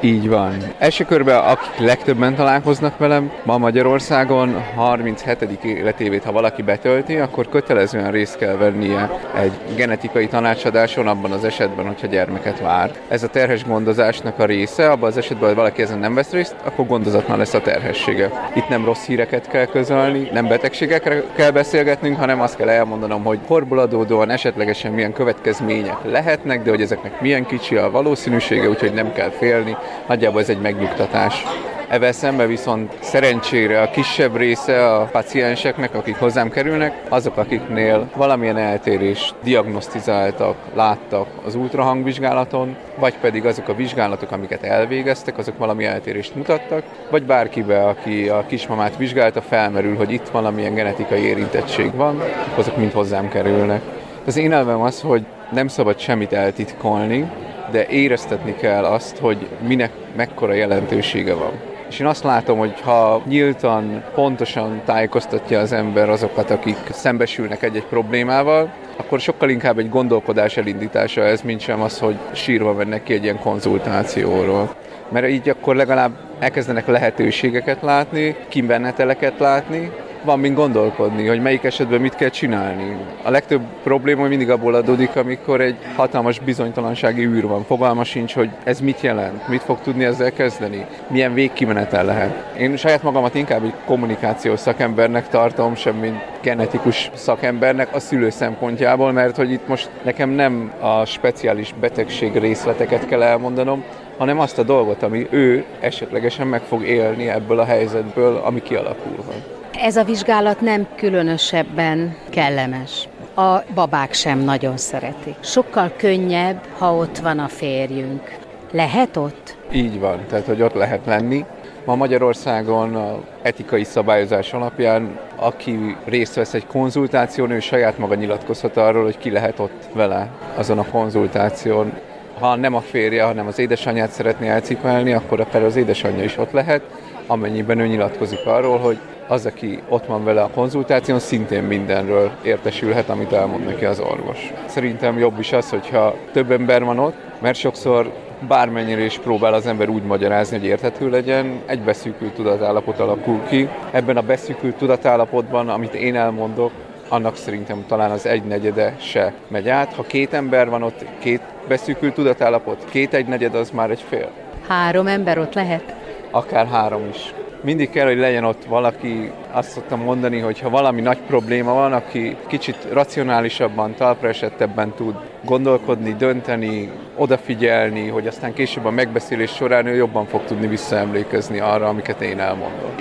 Így 0.00 0.28
van. 0.28 0.56
Első 0.78 1.04
körben, 1.04 1.38
akik 1.38 1.78
legtöbben 1.78 2.34
találkoznak 2.34 2.98
velem, 2.98 3.32
ma 3.44 3.58
Magyarországon 3.58 4.62
37. 4.74 5.64
életévét, 5.64 6.24
ha 6.24 6.32
valaki 6.32 6.62
betölti, 6.62 7.16
akkor 7.16 7.48
kötelezően 7.48 8.10
részt 8.10 8.36
kell 8.36 8.56
vennie 8.56 9.10
egy 9.34 9.52
genetikai 9.76 10.26
tanácsadáson 10.26 11.06
abban 11.06 11.32
az 11.32 11.44
esetben, 11.44 11.86
hogyha 11.86 12.06
gyermeket 12.06 12.60
vár. 12.60 12.90
Ez 13.08 13.22
a 13.22 13.28
terhes 13.28 13.64
gondozásnak 13.64 14.38
a 14.38 14.44
része, 14.44 14.90
abban 14.90 15.08
az 15.08 15.16
esetben, 15.16 15.46
hogy 15.46 15.56
valaki 15.56 15.82
ezen 15.82 15.98
nem 15.98 16.14
vesz 16.14 16.30
részt, 16.30 16.54
akkor 16.64 16.86
gondozatlan 16.86 17.38
lesz 17.38 17.54
a 17.54 17.60
terhessége. 17.60 18.30
Itt 18.54 18.68
nem 18.68 18.84
rossz 18.84 19.04
híreket 19.04 19.48
kell 19.48 19.66
közölni, 19.66 20.28
nem 20.32 20.48
betegségekre 20.48 21.22
kell 21.36 21.50
beszélgetnünk, 21.50 22.18
hanem 22.18 22.40
azt 22.40 22.56
kell 22.56 22.68
elmondanom, 22.68 23.24
hogy 23.24 23.38
horból 23.46 23.78
adódóan 24.12 24.30
esetlegesen 24.30 24.92
milyen 24.92 25.12
következmények 25.12 25.96
lehetnek, 26.04 26.62
de 26.62 26.70
hogy 26.70 26.80
ezeknek 26.80 27.20
milyen 27.20 27.46
kicsi 27.46 27.76
a 27.76 27.90
valószínűsége, 27.90 28.68
úgyhogy 28.68 28.92
nem 28.92 29.12
kell 29.12 29.30
félni, 29.30 29.76
Nagyjából 30.08 30.40
ez 30.40 30.48
egy 30.48 30.60
megnyugtatás. 30.60 31.44
Evel 31.88 32.12
szemben 32.12 32.48
viszont 32.48 32.92
szerencsére 33.00 33.80
a 33.80 33.90
kisebb 33.90 34.36
része 34.36 34.86
a 34.94 35.04
pacienseknek, 35.04 35.94
akik 35.94 36.16
hozzám 36.16 36.50
kerülnek, 36.50 37.02
azok, 37.08 37.36
akiknél 37.36 38.10
valamilyen 38.16 38.56
eltérést 38.56 39.34
diagnosztizáltak, 39.42 40.56
láttak 40.74 41.26
az 41.44 41.54
ultrahangvizsgálaton, 41.54 42.76
vagy 42.98 43.14
pedig 43.18 43.46
azok 43.46 43.68
a 43.68 43.74
vizsgálatok, 43.74 44.30
amiket 44.30 44.62
elvégeztek, 44.62 45.38
azok 45.38 45.58
valami 45.58 45.84
eltérést 45.84 46.34
mutattak, 46.34 46.82
vagy 47.10 47.22
bárkibe, 47.22 47.84
aki 47.84 48.28
a 48.28 48.44
kismamát 48.46 48.96
vizsgálta, 48.96 49.40
felmerül, 49.40 49.96
hogy 49.96 50.12
itt 50.12 50.28
valamilyen 50.28 50.74
genetikai 50.74 51.22
érintettség 51.22 51.94
van, 51.94 52.22
azok 52.56 52.76
mind 52.76 52.92
hozzám 52.92 53.28
kerülnek. 53.28 54.01
Az 54.26 54.36
én 54.36 54.52
elvem 54.52 54.80
az, 54.80 55.00
hogy 55.00 55.26
nem 55.52 55.68
szabad 55.68 55.98
semmit 55.98 56.32
eltitkolni, 56.32 57.30
de 57.70 57.86
éreztetni 57.86 58.54
kell 58.56 58.84
azt, 58.84 59.18
hogy 59.18 59.48
minek 59.66 59.90
mekkora 60.16 60.52
jelentősége 60.52 61.34
van. 61.34 61.52
És 61.88 61.98
én 62.00 62.06
azt 62.06 62.24
látom, 62.24 62.58
hogy 62.58 62.80
ha 62.80 63.22
nyíltan, 63.26 64.04
pontosan 64.14 64.80
tájékoztatja 64.84 65.60
az 65.60 65.72
ember 65.72 66.08
azokat, 66.08 66.50
akik 66.50 66.76
szembesülnek 66.90 67.62
egy-egy 67.62 67.84
problémával, 67.84 68.72
akkor 68.96 69.20
sokkal 69.20 69.50
inkább 69.50 69.78
egy 69.78 69.88
gondolkodás 69.88 70.56
elindítása 70.56 71.22
ez, 71.22 71.40
mint 71.40 71.60
sem 71.60 71.80
az, 71.80 71.98
hogy 71.98 72.16
sírva 72.32 72.72
mennek 72.72 73.02
ki 73.02 73.12
egy 73.12 73.22
ilyen 73.22 73.38
konzultációról. 73.38 74.74
Mert 75.08 75.28
így 75.28 75.48
akkor 75.48 75.76
legalább 75.76 76.12
elkezdenek 76.38 76.86
lehetőségeket 76.86 77.82
látni, 77.82 78.36
kimbenneteleket 78.48 79.38
látni, 79.38 79.90
van 80.24 80.38
mind 80.38 80.56
gondolkodni, 80.56 81.26
hogy 81.26 81.42
melyik 81.42 81.64
esetben 81.64 82.00
mit 82.00 82.14
kell 82.14 82.28
csinálni. 82.28 82.96
A 83.22 83.30
legtöbb 83.30 83.62
probléma 83.82 84.26
mindig 84.26 84.50
abból 84.50 84.74
adódik, 84.74 85.16
amikor 85.16 85.60
egy 85.60 85.76
hatalmas 85.96 86.38
bizonytalansági 86.38 87.24
űr 87.24 87.46
van. 87.46 87.64
Fogalma 87.64 88.04
sincs, 88.04 88.34
hogy 88.34 88.50
ez 88.64 88.80
mit 88.80 89.00
jelent, 89.00 89.48
mit 89.48 89.62
fog 89.62 89.80
tudni 89.80 90.04
ezzel 90.04 90.32
kezdeni, 90.32 90.86
milyen 91.06 91.34
végkimenetel 91.34 92.04
lehet. 92.04 92.54
Én 92.58 92.76
saját 92.76 93.02
magamat 93.02 93.34
inkább 93.34 93.64
egy 93.64 93.74
kommunikációs 93.86 94.60
szakembernek 94.60 95.28
tartom, 95.28 95.74
sem 95.74 95.94
mint 95.94 96.22
genetikus 96.40 97.10
szakembernek 97.14 97.94
a 97.94 98.00
szülő 98.00 98.30
szempontjából, 98.30 99.12
mert 99.12 99.36
hogy 99.36 99.50
itt 99.50 99.68
most 99.68 99.90
nekem 100.02 100.30
nem 100.30 100.72
a 100.80 101.04
speciális 101.04 101.74
betegség 101.80 102.36
részleteket 102.36 103.06
kell 103.06 103.22
elmondanom, 103.22 103.84
hanem 104.18 104.40
azt 104.40 104.58
a 104.58 104.62
dolgot, 104.62 105.02
ami 105.02 105.26
ő 105.30 105.64
esetlegesen 105.80 106.46
meg 106.46 106.60
fog 106.60 106.82
élni 106.82 107.28
ebből 107.28 107.58
a 107.58 107.64
helyzetből, 107.64 108.40
ami 108.44 108.62
kialakulhat. 108.62 109.61
Ez 109.82 109.96
a 109.96 110.04
vizsgálat 110.04 110.60
nem 110.60 110.86
különösebben 110.96 112.16
kellemes. 112.30 113.08
A 113.34 113.58
babák 113.74 114.12
sem 114.12 114.38
nagyon 114.38 114.76
szeretik. 114.76 115.34
Sokkal 115.40 115.92
könnyebb, 115.96 116.60
ha 116.78 116.94
ott 116.94 117.18
van 117.18 117.38
a 117.38 117.48
férjünk. 117.48 118.38
Lehet 118.70 119.16
ott? 119.16 119.56
Így 119.72 120.00
van, 120.00 120.24
tehát 120.28 120.46
hogy 120.46 120.62
ott 120.62 120.74
lehet 120.74 121.06
lenni. 121.06 121.44
Ma 121.84 121.94
Magyarországon 121.94 122.94
a 122.94 123.18
etikai 123.42 123.84
szabályozás 123.84 124.52
alapján, 124.52 125.18
aki 125.36 125.96
részt 126.04 126.34
vesz 126.34 126.54
egy 126.54 126.66
konzultáción, 126.66 127.50
ő 127.50 127.60
saját 127.60 127.98
maga 127.98 128.14
nyilatkozhat 128.14 128.76
arról, 128.76 129.04
hogy 129.04 129.18
ki 129.18 129.30
lehet 129.30 129.58
ott 129.58 129.88
vele 129.92 130.28
azon 130.56 130.78
a 130.78 130.90
konzultáción. 130.90 131.92
Ha 132.38 132.56
nem 132.56 132.74
a 132.74 132.80
férje, 132.80 133.22
hanem 133.22 133.46
az 133.46 133.58
édesanyját 133.58 134.10
szeretné 134.10 134.48
elcipelni, 134.48 135.12
akkor 135.12 135.40
akár 135.40 135.62
az 135.62 135.76
édesanyja 135.76 136.24
is 136.24 136.38
ott 136.38 136.52
lehet, 136.52 136.82
amennyiben 137.26 137.78
ő 137.78 137.86
nyilatkozik 137.86 138.46
arról, 138.46 138.78
hogy 138.78 138.98
az, 139.26 139.46
aki 139.46 139.82
ott 139.88 140.06
van 140.06 140.24
vele 140.24 140.42
a 140.42 140.50
konzultáción, 140.54 141.18
szintén 141.18 141.62
mindenről 141.62 142.30
értesülhet, 142.42 143.08
amit 143.08 143.32
elmond 143.32 143.64
neki 143.64 143.84
az 143.84 144.00
orvos. 144.00 144.52
Szerintem 144.66 145.18
jobb 145.18 145.38
is 145.38 145.52
az, 145.52 145.70
hogyha 145.70 146.14
több 146.32 146.50
ember 146.50 146.84
van 146.84 146.98
ott, 146.98 147.14
mert 147.40 147.58
sokszor 147.58 148.12
bármennyire 148.48 149.04
is 149.04 149.18
próbál 149.18 149.54
az 149.54 149.66
ember 149.66 149.88
úgy 149.88 150.02
magyarázni, 150.02 150.58
hogy 150.58 150.66
érthető 150.66 151.10
legyen, 151.10 151.60
egy 151.66 151.80
beszűkült 151.80 152.32
tudatállapot 152.32 152.98
alakul 152.98 153.40
ki. 153.48 153.68
Ebben 153.90 154.16
a 154.16 154.22
beszűkült 154.22 154.76
tudatállapotban, 154.76 155.68
amit 155.68 155.94
én 155.94 156.16
elmondok, 156.16 156.70
annak 157.08 157.36
szerintem 157.36 157.84
talán 157.86 158.10
az 158.10 158.26
egynegyede 158.26 158.94
se 158.98 159.32
megy 159.48 159.68
át. 159.68 159.94
Ha 159.94 160.02
két 160.02 160.32
ember 160.32 160.68
van 160.68 160.82
ott, 160.82 161.04
két 161.18 161.40
beszűkült 161.68 162.14
tudatállapot, 162.14 162.84
két 162.90 163.14
egynegyed 163.14 163.54
az 163.54 163.70
már 163.70 163.90
egy 163.90 164.04
fél. 164.08 164.30
Három 164.68 165.06
ember 165.06 165.38
ott 165.38 165.54
lehet? 165.54 165.94
Akár 166.30 166.66
három 166.66 167.08
is 167.10 167.34
mindig 167.62 167.90
kell, 167.90 168.06
hogy 168.06 168.18
legyen 168.18 168.44
ott 168.44 168.64
valaki, 168.64 169.30
azt 169.50 169.70
szoktam 169.70 170.00
mondani, 170.00 170.38
hogy 170.38 170.60
ha 170.60 170.70
valami 170.70 171.00
nagy 171.00 171.18
probléma 171.26 171.72
van, 171.72 171.92
aki 171.92 172.36
kicsit 172.46 172.76
racionálisabban, 172.92 173.94
talpra 173.94 174.28
esettebben 174.28 174.92
tud 174.96 175.14
gondolkodni, 175.44 176.14
dönteni, 176.18 176.90
odafigyelni, 177.16 178.08
hogy 178.08 178.26
aztán 178.26 178.52
később 178.52 178.84
a 178.84 178.90
megbeszélés 178.90 179.50
során 179.50 179.86
ő 179.86 179.94
jobban 179.94 180.26
fog 180.26 180.44
tudni 180.44 180.66
visszaemlékezni 180.66 181.58
arra, 181.58 181.88
amiket 181.88 182.20
én 182.20 182.40
elmondok. 182.40 182.94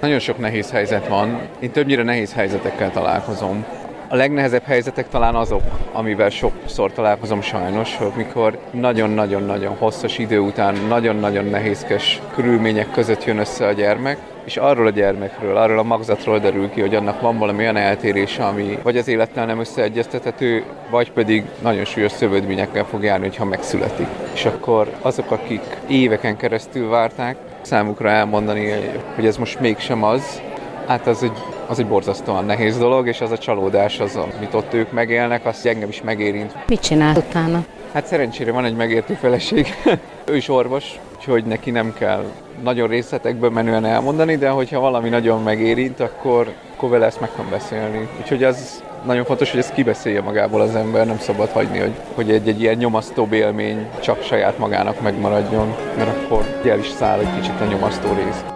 Nagyon 0.00 0.18
sok 0.18 0.38
nehéz 0.38 0.70
helyzet 0.70 1.08
van. 1.08 1.40
Én 1.60 1.70
többnyire 1.70 2.02
nehéz 2.02 2.34
helyzetekkel 2.34 2.90
találkozom. 2.90 3.64
A 4.08 4.16
legnehezebb 4.16 4.62
helyzetek 4.64 5.08
talán 5.08 5.34
azok, 5.34 5.62
amivel 5.92 6.30
sokszor 6.30 6.92
találkozom 6.92 7.40
sajnos, 7.40 7.98
mikor 8.16 8.58
nagyon-nagyon-nagyon 8.70 9.76
hosszas 9.76 10.18
idő 10.18 10.38
után 10.38 10.74
nagyon-nagyon 10.88 11.44
nehézkes 11.44 12.20
körülmények 12.34 12.90
között 12.90 13.24
jön 13.24 13.38
össze 13.38 13.66
a 13.66 13.72
gyermek, 13.72 14.18
és 14.44 14.56
arról 14.56 14.86
a 14.86 14.90
gyermekről, 14.90 15.56
arról 15.56 15.78
a 15.78 15.82
magzatról 15.82 16.38
derül 16.38 16.70
ki, 16.70 16.80
hogy 16.80 16.94
annak 16.94 17.20
van 17.20 17.38
valami 17.38 17.58
olyan 17.58 17.76
eltérése, 17.76 18.44
ami 18.44 18.78
vagy 18.82 18.96
az 18.96 19.08
élettel 19.08 19.46
nem 19.46 19.60
összeegyeztethető, 19.60 20.64
vagy 20.90 21.12
pedig 21.12 21.44
nagyon 21.62 21.84
súlyos 21.84 22.12
szövődményekkel 22.12 22.84
fog 22.84 23.02
járni, 23.02 23.30
ha 23.36 23.44
megszületik. 23.44 24.06
És 24.34 24.44
akkor 24.44 24.88
azok, 25.00 25.30
akik 25.30 25.62
éveken 25.86 26.36
keresztül 26.36 26.88
várták, 26.88 27.36
számukra 27.60 28.08
elmondani, 28.08 28.70
hogy 29.14 29.26
ez 29.26 29.36
most 29.36 29.60
mégsem 29.60 30.02
az, 30.02 30.42
hát 30.86 31.06
az 31.06 31.22
egy 31.22 31.53
az 31.66 31.78
egy 31.78 31.86
borzasztóan 31.86 32.44
nehéz 32.44 32.78
dolog, 32.78 33.08
és 33.08 33.20
az 33.20 33.30
a 33.30 33.38
csalódás, 33.38 34.00
az, 34.00 34.16
amit 34.16 34.54
ott 34.54 34.74
ők 34.74 34.92
megélnek, 34.92 35.46
azt 35.46 35.66
engem 35.66 35.88
is 35.88 36.02
megérint. 36.02 36.54
Mit 36.68 36.80
csinál 36.80 37.16
utána? 37.16 37.64
Hát 37.92 38.06
szerencsére 38.06 38.52
van 38.52 38.64
egy 38.64 38.76
megértő 38.76 39.14
feleség. 39.14 39.74
ő 40.30 40.36
is 40.36 40.48
orvos, 40.48 40.98
úgyhogy 41.16 41.44
neki 41.44 41.70
nem 41.70 41.94
kell 41.98 42.24
nagyon 42.62 42.88
részletekben 42.88 43.52
menően 43.52 43.84
elmondani, 43.84 44.36
de 44.36 44.48
hogyha 44.48 44.80
valami 44.80 45.08
nagyon 45.08 45.42
megérint, 45.42 46.00
akkor, 46.00 46.52
akkor 46.76 46.88
vele 46.88 47.06
ezt 47.06 47.20
meg 47.20 47.30
kan 47.36 47.46
beszélni. 47.50 48.08
Úgyhogy 48.20 48.44
az 48.44 48.82
nagyon 49.04 49.24
fontos, 49.24 49.50
hogy 49.50 49.60
ezt 49.60 49.74
kibeszélje 49.74 50.20
magából 50.20 50.60
az 50.60 50.74
ember, 50.74 51.06
nem 51.06 51.18
szabad 51.18 51.48
hagyni, 51.48 51.78
hogy, 51.78 51.94
hogy 52.14 52.30
egy, 52.30 52.48
egy 52.48 52.60
ilyen 52.60 52.76
nyomasztó 52.76 53.28
élmény 53.30 53.86
csak 54.00 54.22
saját 54.22 54.58
magának 54.58 55.00
megmaradjon, 55.00 55.74
mert 55.96 56.16
akkor 56.16 56.60
el 56.64 56.78
is 56.78 56.88
száll 56.88 57.18
egy 57.18 57.40
kicsit 57.40 57.60
a 57.60 57.64
nyomasztó 57.64 58.08
rész. 58.12 58.53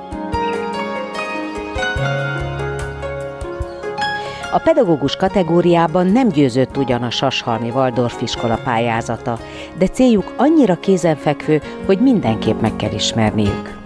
A 4.59 4.61
pedagógus 4.61 5.17
kategóriában 5.17 6.07
nem 6.07 6.29
győzött 6.29 6.77
ugyan 6.77 7.03
a 7.03 7.11
Sashalmi 7.11 7.71
Waldorf 7.71 8.23
iskola 8.23 8.59
pályázata, 8.65 9.39
de 9.79 9.87
céljuk 9.87 10.35
annyira 10.37 10.81
kézenfekvő, 10.81 11.63
hogy 11.87 11.99
mindenképp 11.99 12.61
meg 12.61 12.77
kell 12.77 12.93
ismerniük. 12.93 13.79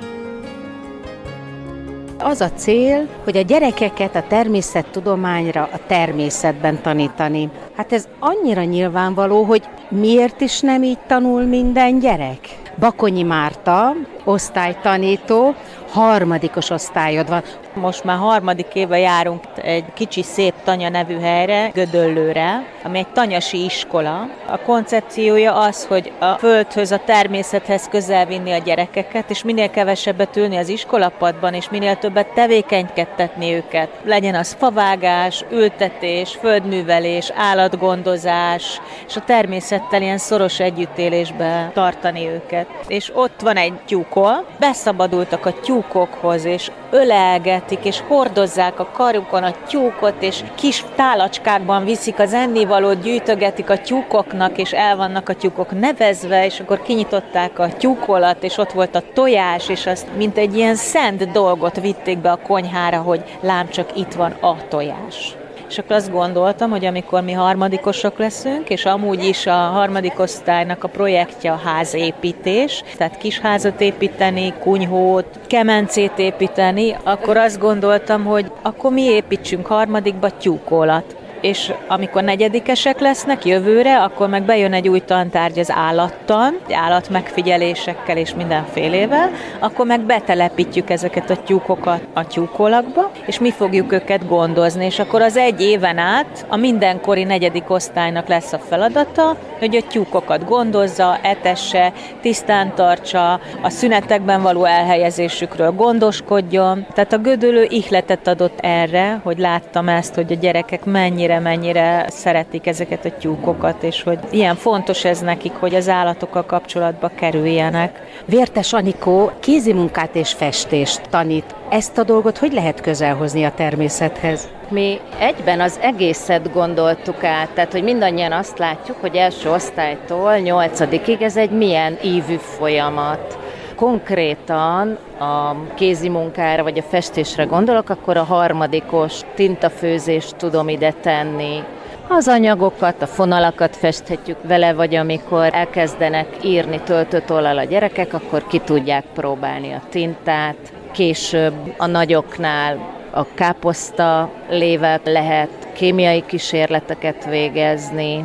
Az 2.19 2.41
a 2.41 2.51
cél, 2.51 3.09
hogy 3.25 3.37
a 3.37 3.41
gyerekeket 3.41 4.15
a 4.17 4.25
természettudományra 4.29 5.69
a 5.73 5.79
természetben 5.87 6.83
tanítani. 6.83 7.51
Hát 7.77 7.93
ez 7.93 8.09
annyira 8.19 8.63
nyilvánvaló, 8.63 9.43
hogy 9.43 9.69
miért 9.89 10.41
is 10.41 10.61
nem 10.61 10.83
így 10.83 10.99
tanul 11.07 11.43
minden 11.43 11.99
gyerek? 11.99 12.61
Bakonyi 12.79 13.23
Márta, 13.23 13.95
osztálytanító, 14.25 15.55
harmadikos 15.91 16.71
osztályod 16.71 17.29
van. 17.29 17.43
Most 17.75 18.05
már 18.05 18.19
harmadik 18.19 18.75
éve 18.75 18.99
járunk 18.99 19.45
egy 19.63 19.85
kicsi 19.95 20.23
szép 20.23 20.55
tanya 20.65 20.89
nevű 20.89 21.19
helyre, 21.19 21.71
Gödöllőre, 21.75 22.65
ami 22.85 22.99
egy 22.99 23.09
tanyasi 23.09 23.65
iskola. 23.65 24.29
A 24.47 24.59
koncepciója 24.59 25.55
az, 25.55 25.87
hogy 25.87 26.13
a 26.19 26.33
földhöz, 26.33 26.91
a 26.93 27.01
természethez 27.05 27.89
közel 27.89 28.27
vinni 28.27 28.53
a 28.53 28.59
gyerekeket, 28.59 29.31
és 29.31 29.43
minél 29.43 29.71
kevesebbet 29.71 30.37
ülni 30.37 30.57
az 30.57 30.69
iskolapadban, 30.69 31.55
és 31.55 31.71
minél 31.71 31.97
többet 31.97 32.27
tevékenykedtetni 32.27 33.53
őket. 33.53 33.89
Legyen 34.05 34.35
az 34.35 34.57
favágás, 34.59 35.45
ültetés, 35.51 36.37
földművelés, 36.41 37.31
állatgondozás, 37.37 38.81
és 39.09 39.17
a 39.17 39.25
természettel 39.25 40.03
ilyen 40.03 40.19
szoros 40.19 40.61
együttélésbe 40.61 41.71
tartani 41.75 42.29
őket. 42.29 42.67
És 42.87 43.11
ott 43.15 43.41
van 43.41 43.57
egy 43.57 43.75
tyúkol, 43.87 44.45
beszabadultak 44.59 45.47
a 45.47 45.61
tyúkokhoz, 45.61 46.45
és 46.45 46.71
ölelgetik, 46.93 47.85
és 47.85 48.01
hordozzák 48.09 48.81
a 48.81 48.91
karjukon 48.93 49.43
a 49.43 49.55
tyúkot, 49.67 50.23
és 50.23 50.45
kis 50.55 50.85
tálacskákban 50.97 51.85
viszik 51.85 52.19
az 52.19 52.33
ennivalót, 52.33 53.03
gyűjtögetik 53.03 53.71
a 53.71 53.79
tyúkoknak, 53.79 54.59
és 54.59 54.73
el 54.73 54.97
vannak 54.97 55.29
a 55.29 55.35
tyúkok 55.35 55.81
nevezve, 55.81 56.45
és 56.45 56.61
akkor 56.61 56.83
kinyitották 56.83 57.59
a 57.59 57.69
tyúkolat, 57.69 58.43
és 58.43 58.59
ott 58.59 58.73
volt 58.73 58.95
a 58.95 59.03
tojás, 59.15 59.69
és 59.69 59.87
azt 59.87 60.07
mint 60.17 60.39
egy 60.39 60.57
ilyen 60.57 60.75
szent 60.75 61.31
dolgot 61.31 61.81
vitték 61.81 62.19
be 62.19 62.31
a 62.31 62.41
konyhára, 62.47 63.01
hogy 63.01 63.39
lám 63.41 63.69
csak 63.69 63.97
itt 63.97 64.13
van 64.13 64.31
a 64.41 64.69
tojás. 64.69 65.37
És 65.73 65.79
akkor 65.79 65.97
azt 65.97 66.11
gondoltam, 66.11 66.71
hogy 66.71 66.85
amikor 66.85 67.23
mi 67.23 67.33
harmadikosok 67.33 68.19
leszünk, 68.19 68.71
és 68.71 68.85
amúgy 68.85 69.25
is 69.25 69.47
a 69.47 69.53
harmadik 69.53 70.19
osztálynak 70.19 70.85
a 70.85 70.89
projektje 70.89 71.53
a 71.53 71.61
házépítés, 71.65 72.83
tehát 72.97 73.19
kis 73.19 73.39
házat 73.39 73.81
építeni, 73.81 74.53
kunyhót, 74.61 75.39
kemencét 75.47 76.19
építeni, 76.19 76.97
akkor 77.03 77.37
azt 77.37 77.59
gondoltam, 77.59 78.25
hogy 78.25 78.53
akkor 78.63 78.93
mi 78.93 79.03
építsünk 79.03 79.67
harmadikba 79.67 80.31
tyúkolat 80.31 81.17
és 81.43 81.73
amikor 81.89 82.23
negyedikesek 82.23 83.01
lesznek 83.01 83.45
jövőre, 83.45 84.03
akkor 84.03 84.29
meg 84.29 84.43
bejön 84.43 84.73
egy 84.73 84.89
új 84.89 85.01
tantárgy 85.01 85.59
az 85.59 85.71
állattan, 85.71 86.59
állat 86.73 87.09
megfigyelésekkel 87.09 88.17
és 88.17 88.35
mindenfélével, 88.35 89.31
akkor 89.59 89.87
meg 89.87 90.01
betelepítjük 90.01 90.91
ezeket 90.91 91.31
a 91.31 91.37
tyúkokat 91.37 92.01
a 92.13 92.27
tyúkolakba, 92.27 93.11
és 93.27 93.39
mi 93.39 93.51
fogjuk 93.51 93.93
őket 93.93 94.29
gondozni, 94.29 94.85
és 94.85 94.99
akkor 94.99 95.23
az 95.23 95.37
egy 95.37 95.61
éven 95.61 95.99
át 95.99 96.47
a 96.49 96.57
mindenkori 96.57 97.25
negyedik 97.25 97.71
osztálynak 97.71 98.29
lesz 98.29 98.53
a 98.53 98.59
feladata, 98.59 99.37
hogy 99.59 99.77
a 99.77 99.87
tyúkokat 99.89 100.45
gondozza, 100.45 101.19
etesse, 101.23 101.93
tisztán 102.21 102.75
tartsa, 102.75 103.41
a 103.63 103.69
szünetekben 103.69 104.43
való 104.43 104.65
elhelyezésükről 104.65 105.71
gondoskodjon. 105.71 106.87
Tehát 106.95 107.13
a 107.13 107.19
gödölő 107.19 107.67
ihletet 107.69 108.27
adott 108.27 108.59
erre, 108.61 109.21
hogy 109.23 109.39
láttam 109.39 109.89
ezt, 109.89 110.15
hogy 110.15 110.33
a 110.33 110.35
gyerekek 110.35 110.85
mennyire 110.85 111.32
mennyire 111.39 112.07
szeretik 112.09 112.67
ezeket 112.67 113.05
a 113.05 113.17
tyúkokat, 113.19 113.83
és 113.83 114.03
hogy 114.03 114.19
ilyen 114.31 114.55
fontos 114.55 115.05
ez 115.05 115.21
nekik, 115.21 115.53
hogy 115.53 115.75
az 115.75 115.89
állatokkal 115.89 116.45
kapcsolatba 116.47 117.11
kerüljenek. 117.15 118.01
Vértes 118.25 118.73
Anikó 118.73 119.31
kézimunkát 119.41 120.15
és 120.15 120.33
festést 120.33 121.01
tanít. 121.11 121.55
Ezt 121.69 121.99
a 121.99 122.03
dolgot 122.03 122.39
hogy 122.39 122.53
lehet 122.53 122.81
közelhozni 122.81 123.45
a 123.45 123.53
természethez? 123.55 124.49
Mi 124.69 124.99
egyben 125.19 125.61
az 125.61 125.79
egészet 125.83 126.53
gondoltuk 126.53 127.25
át, 127.25 127.51
tehát 127.51 127.73
hogy 127.73 127.83
mindannyian 127.83 128.33
azt 128.33 128.59
látjuk, 128.59 128.97
hogy 129.01 129.17
első 129.17 129.51
osztálytól 129.51 130.37
nyolcadikig 130.37 131.23
ez 131.23 131.37
egy 131.37 131.51
milyen 131.51 131.99
ívű 132.03 132.37
folyamat 132.37 133.42
konkrétan 133.83 134.99
a 135.19 135.55
kézi 135.75 136.09
munkára 136.09 136.63
vagy 136.63 136.79
a 136.79 136.83
festésre 136.83 137.45
gondolok, 137.45 137.89
akkor 137.89 138.17
a 138.17 138.23
harmadikos 138.23 139.21
tintafőzést 139.35 140.37
tudom 140.37 140.69
ide 140.69 140.93
tenni. 140.93 141.63
Az 142.09 142.29
anyagokat, 142.29 143.03
a 143.03 143.07
fonalakat 143.07 143.77
festhetjük 143.77 144.37
vele, 144.43 144.73
vagy 144.73 144.95
amikor 144.95 145.49
elkezdenek 145.53 146.27
írni 146.45 146.81
töltött 146.81 147.33
ollal 147.33 147.59
a 147.59 147.65
gyerekek, 147.65 148.15
akkor 148.15 148.47
ki 148.47 148.59
tudják 148.59 149.05
próbálni 149.15 149.73
a 149.73 149.83
tintát. 149.91 150.73
Később 150.93 151.55
a 151.77 151.87
nagyoknál 151.87 152.79
a 153.11 153.35
káposzta 153.35 154.31
lével 154.51 155.01
lehet 155.05 155.69
kémiai 155.73 156.25
kísérleteket 156.27 157.25
végezni, 157.25 158.25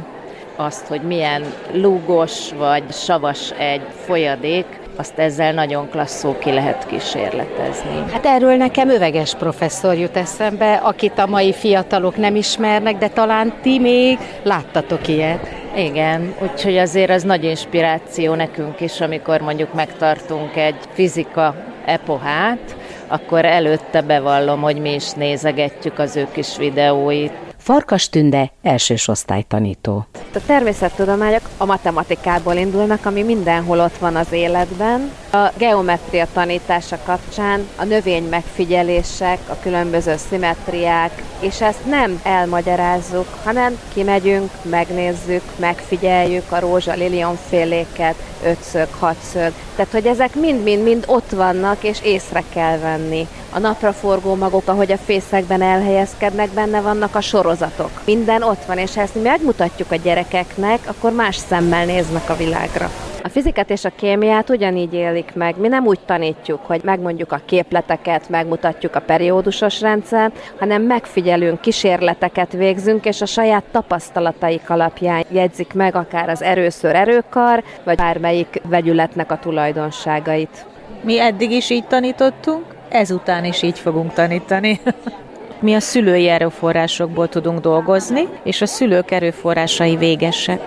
azt, 0.56 0.88
hogy 0.88 1.02
milyen 1.02 1.44
lúgos 1.74 2.52
vagy 2.58 2.84
savas 2.92 3.52
egy 3.52 3.82
folyadék, 4.06 4.66
azt 4.98 5.20
ezzel 5.20 5.54
nagyon 5.54 5.90
klasszul 5.90 6.38
ki 6.38 6.52
lehet 6.52 6.86
kísérletezni. 6.86 8.04
Hát 8.12 8.26
erről 8.26 8.56
nekem 8.56 8.90
öveges 8.90 9.36
professzor 9.36 9.96
jut 9.96 10.18
eszembe, 10.18 10.74
akit 10.74 11.20
a 11.20 11.26
mai 11.28 11.54
fiatalok 11.54 12.18
nem 12.18 12.36
ismernek, 12.36 12.98
de 12.98 13.08
talán 13.08 13.54
ti 13.62 13.80
még 13.80 14.18
láttatok 14.44 15.08
ilyet. 15.08 15.50
Igen, 15.76 16.34
úgyhogy 16.42 16.78
azért 16.78 17.10
az 17.10 17.24
nagy 17.24 17.44
inspiráció 17.44 18.34
nekünk 18.34 18.82
is, 18.82 19.02
amikor 19.02 19.42
mondjuk 19.42 19.74
megtartunk 19.74 20.56
egy 20.56 20.76
fizika 20.94 21.56
epohát, 21.86 22.76
akkor 23.08 23.46
előtte 23.46 24.02
bevallom, 24.02 24.62
hogy 24.62 24.78
mi 24.78 24.94
is 24.94 25.12
nézegetjük 25.12 26.00
az 26.00 26.16
ő 26.16 26.28
kis 26.32 26.58
videóit. 26.58 27.47
Farkas 27.68 28.10
Tünde, 28.10 28.52
elsős 28.62 29.08
osztálytanító. 29.08 30.06
A 30.34 30.46
természettudományok 30.46 31.42
a 31.58 31.66
matematikából 31.66 32.54
indulnak, 32.54 33.06
ami 33.06 33.24
mindenhol 33.24 33.80
ott 33.80 33.98
van 33.98 34.16
az 34.16 34.32
életben. 34.32 35.12
A 35.32 35.52
geometria 35.58 36.28
tanítása 36.34 36.98
kapcsán 37.06 37.68
a 37.76 37.84
növény 37.84 38.24
megfigyelések, 38.24 39.40
a 39.48 39.60
különböző 39.60 40.16
szimetriák, 40.30 41.24
és 41.40 41.62
ezt 41.62 41.86
nem 41.86 42.20
elmagyarázzuk, 42.24 43.28
hanem 43.44 43.80
kimegyünk, 43.94 44.52
megnézzük, 44.62 45.44
megfigyeljük 45.60 46.52
a 46.52 46.60
rózsa 46.60 46.94
lilionféléket, 46.94 48.16
ötszög, 48.44 48.88
hatszög. 49.00 49.54
Tehát, 49.76 49.92
hogy 49.92 50.06
ezek 50.06 50.36
mind-mind-mind 50.36 51.04
ott 51.08 51.30
vannak, 51.30 51.84
és 51.84 52.02
észre 52.04 52.44
kell 52.54 52.78
venni. 52.78 53.28
A 53.54 53.60
napraforgó 53.60 54.36
magok, 54.36 54.68
ahogy 54.68 54.92
a 54.92 54.98
fészekben 54.98 55.62
elhelyezkednek, 55.62 56.50
benne 56.50 56.82
vannak 56.82 57.16
a 57.16 57.22
sorozatok. 57.22 57.90
Minden 58.06 58.44
ott 58.44 58.66
van, 58.66 58.78
és 58.78 58.96
ha 58.96 59.02
ezt 59.02 59.16
mi 59.16 59.22
megmutatjuk 59.22 59.92
a 59.92 59.96
gyerekeknek, 59.96 60.80
akkor 60.86 61.12
más 61.12 61.36
szemmel 61.36 61.86
néznek 61.86 62.30
a 62.30 62.36
világra. 62.36 62.90
A 63.24 63.30
fizikát 63.30 63.70
és 63.70 63.86
a 63.86 63.92
kémiát 63.96 64.50
ugyanígy 64.50 64.94
élik 64.94 65.34
meg. 65.34 65.58
Mi 65.58 65.68
nem 65.68 65.86
úgy 65.86 66.00
tanítjuk, 66.06 66.60
hogy 66.66 66.82
megmondjuk 66.84 67.32
a 67.32 67.42
képleteket, 67.46 68.30
megmutatjuk 68.30 68.96
a 68.96 69.00
periódusos 69.00 69.82
rendszer, 69.82 70.32
hanem 70.60 70.82
megfigyelünk, 70.82 71.62
kísérleteket 71.62 72.52
végzünk, 72.52 73.06
és 73.06 73.22
a 73.22 73.26
saját 73.26 73.64
tapasztalataik 73.72 74.70
alapján 74.70 75.26
jegyzik 75.30 75.74
meg 75.74 75.96
akár 75.96 76.30
az 76.30 76.42
erőször 76.42 76.96
erőkar, 76.96 77.64
vagy 77.84 77.98
bármelyik 77.98 78.62
vegyületnek 78.70 79.32
a 79.32 79.40
tulajdonságait. 79.40 80.66
Mi 81.02 81.20
eddig 81.20 81.52
is 81.52 81.70
így 81.70 81.88
tanítottunk, 81.88 82.64
ezután 82.90 83.46
is 83.46 83.62
így 83.62 83.80
fogunk 83.80 84.14
tanítani. 84.14 84.80
Mi 85.60 85.74
a 85.74 85.80
szülői 85.80 86.28
erőforrásokból 86.28 87.30
tudunk 87.30 87.60
dolgozni, 87.60 88.28
és 88.44 88.62
a 88.62 88.66
szülők 88.66 89.12
erőforrásai 89.12 89.96
végesek 89.96 90.62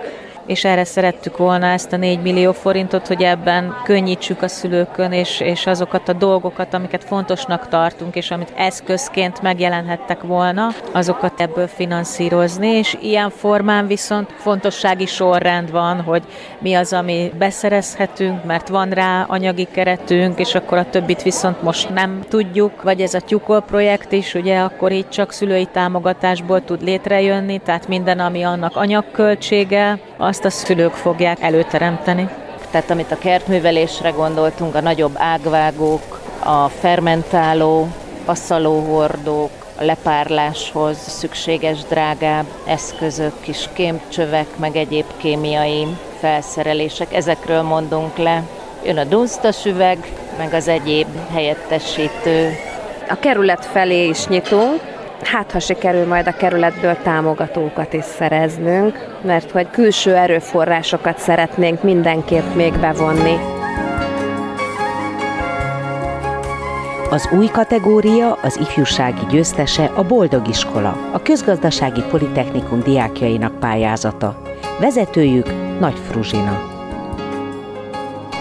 és 0.47 0.65
erre 0.65 0.85
szerettük 0.85 1.37
volna 1.37 1.67
ezt 1.67 1.93
a 1.93 1.97
4 1.97 2.23
millió 2.23 2.53
forintot, 2.53 3.07
hogy 3.07 3.23
ebben 3.23 3.75
könnyítsük 3.85 4.43
a 4.43 4.49
szülőkön, 4.49 5.13
és, 5.13 5.41
és 5.41 5.67
azokat 5.67 6.09
a 6.09 6.13
dolgokat, 6.13 6.75
amiket 6.75 7.05
fontosnak 7.05 7.69
tartunk, 7.69 8.15
és 8.17 8.31
amit 8.31 8.53
eszközként 8.57 9.43
megjelenhettek 9.43 10.23
volna, 10.23 10.69
azokat 10.93 11.41
ebből 11.41 11.67
finanszírozni, 11.67 12.69
és 12.69 12.97
ilyen 13.01 13.31
formán 13.31 13.87
viszont 13.87 14.33
fontossági 14.37 15.07
sorrend 15.07 15.71
van, 15.71 16.01
hogy 16.01 16.23
mi 16.59 16.75
az, 16.75 16.93
ami 16.93 17.33
beszerezhetünk, 17.39 18.45
mert 18.45 18.69
van 18.69 18.91
rá 18.91 19.25
anyagi 19.29 19.69
keretünk, 19.71 20.39
és 20.39 20.55
akkor 20.55 20.79
a 20.79 20.91
többit 20.91 21.23
viszont 21.23 21.63
most 21.63 21.95
nem 21.95 22.21
tudjuk, 22.29 22.83
vagy 22.83 23.01
ez 23.01 23.15
a 23.15 23.21
tyukol 23.21 23.61
projekt 23.61 24.13
is, 24.13 24.35
ugye 24.35 24.59
akkor 24.59 24.93
így 24.93 25.09
csak 25.09 25.33
szülői 25.33 25.69
támogatásból 25.73 26.65
tud 26.65 26.83
létrejönni, 26.83 27.59
tehát 27.59 27.89
minden, 27.89 28.19
ami 28.19 28.43
annak 28.43 28.77
anyagköltsége, 28.77 29.99
azt 30.21 30.45
a 30.45 30.51
szülők 30.51 30.93
fogják 30.93 31.41
előteremteni. 31.41 32.29
Tehát 32.71 32.91
amit 32.91 33.13
a 33.13 33.19
kertművelésre 33.19 34.11
gondoltunk, 34.11 34.75
a 34.75 34.81
nagyobb 34.81 35.15
ágvágók, 35.17 36.21
a 36.43 36.69
fermentáló, 36.69 37.89
passzalóhordók, 38.25 39.51
a 39.79 39.85
lepárláshoz 39.85 40.97
szükséges 40.97 41.79
drágább 41.89 42.47
eszközök, 42.67 43.33
kis 43.41 43.69
kémcsövek, 43.73 44.47
meg 44.57 44.77
egyéb 44.77 45.05
kémiai 45.17 45.87
felszerelések, 46.19 47.15
ezekről 47.15 47.63
mondunk 47.63 48.17
le. 48.17 48.43
Jön 48.85 48.99
a 48.99 49.05
dunsztas 49.05 49.65
üveg, 49.65 50.13
meg 50.39 50.55
az 50.55 50.69
egyéb 50.69 51.07
helyettesítő. 51.33 52.51
A 53.09 53.19
kerület 53.19 53.65
felé 53.65 54.09
is 54.09 54.27
nyitunk, 54.27 54.90
hát 55.23 55.53
ha 55.53 55.59
sikerül 55.59 56.07
majd 56.07 56.27
a 56.27 56.37
kerületből 56.37 56.97
támogatókat 57.03 57.93
is 57.93 58.05
szereznünk, 58.05 59.19
mert 59.23 59.51
hogy 59.51 59.71
külső 59.71 60.17
erőforrásokat 60.17 61.19
szeretnénk 61.19 61.83
mindenképp 61.83 62.55
még 62.55 62.79
bevonni. 62.79 63.37
Az 67.11 67.29
új 67.33 67.47
kategória, 67.47 68.33
az 68.33 68.59
ifjúsági 68.61 69.27
győztese 69.31 69.85
a 69.85 70.03
Boldog 70.03 70.49
Iskola, 70.49 71.11
a 71.13 71.23
közgazdasági 71.23 72.03
politechnikum 72.11 72.83
diákjainak 72.83 73.59
pályázata. 73.61 74.43
Vezetőjük 74.81 75.47
Nagy 75.81 75.99
Fruzsina 76.11 76.70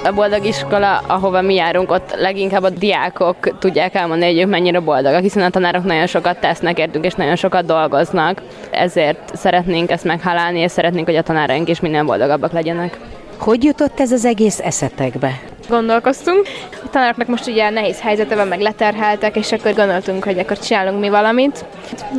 a 0.03 0.11
boldog 0.11 0.45
iskola, 0.45 1.01
ahova 1.07 1.41
mi 1.41 1.53
járunk, 1.53 1.91
ott 1.91 2.15
leginkább 2.15 2.63
a 2.63 2.69
diákok 2.69 3.57
tudják 3.59 3.95
elmondani, 3.95 4.31
hogy 4.31 4.41
ők 4.41 4.49
mennyire 4.49 4.79
boldogak, 4.79 5.21
hiszen 5.21 5.43
a 5.43 5.49
tanárok 5.49 5.83
nagyon 5.83 6.07
sokat 6.07 6.39
tesznek 6.39 6.79
értünk, 6.79 7.05
és 7.05 7.13
nagyon 7.13 7.35
sokat 7.35 7.65
dolgoznak. 7.65 8.41
Ezért 8.71 9.35
szeretnénk 9.35 9.91
ezt 9.91 10.03
meghálálni, 10.03 10.59
és 10.59 10.71
szeretnénk, 10.71 11.05
hogy 11.05 11.15
a 11.15 11.21
tanáraink 11.21 11.69
is 11.69 11.79
minél 11.79 12.03
boldogabbak 12.03 12.51
legyenek. 12.51 12.97
Hogy 13.37 13.63
jutott 13.63 13.99
ez 13.99 14.11
az 14.11 14.25
egész 14.25 14.59
eszetekbe? 14.59 15.39
Gondolkoztunk. 15.69 16.47
A 16.71 16.89
tanároknak 16.89 17.27
most 17.27 17.47
ugye 17.47 17.69
nehéz 17.69 18.01
helyzete 18.01 18.35
van, 18.35 18.47
meg 18.47 18.59
leterheltek, 18.59 19.35
és 19.35 19.51
akkor 19.51 19.73
gondoltunk, 19.73 20.23
hogy 20.23 20.39
akkor 20.39 20.59
csinálunk 20.59 20.99
mi 20.99 21.09
valamit. 21.09 21.65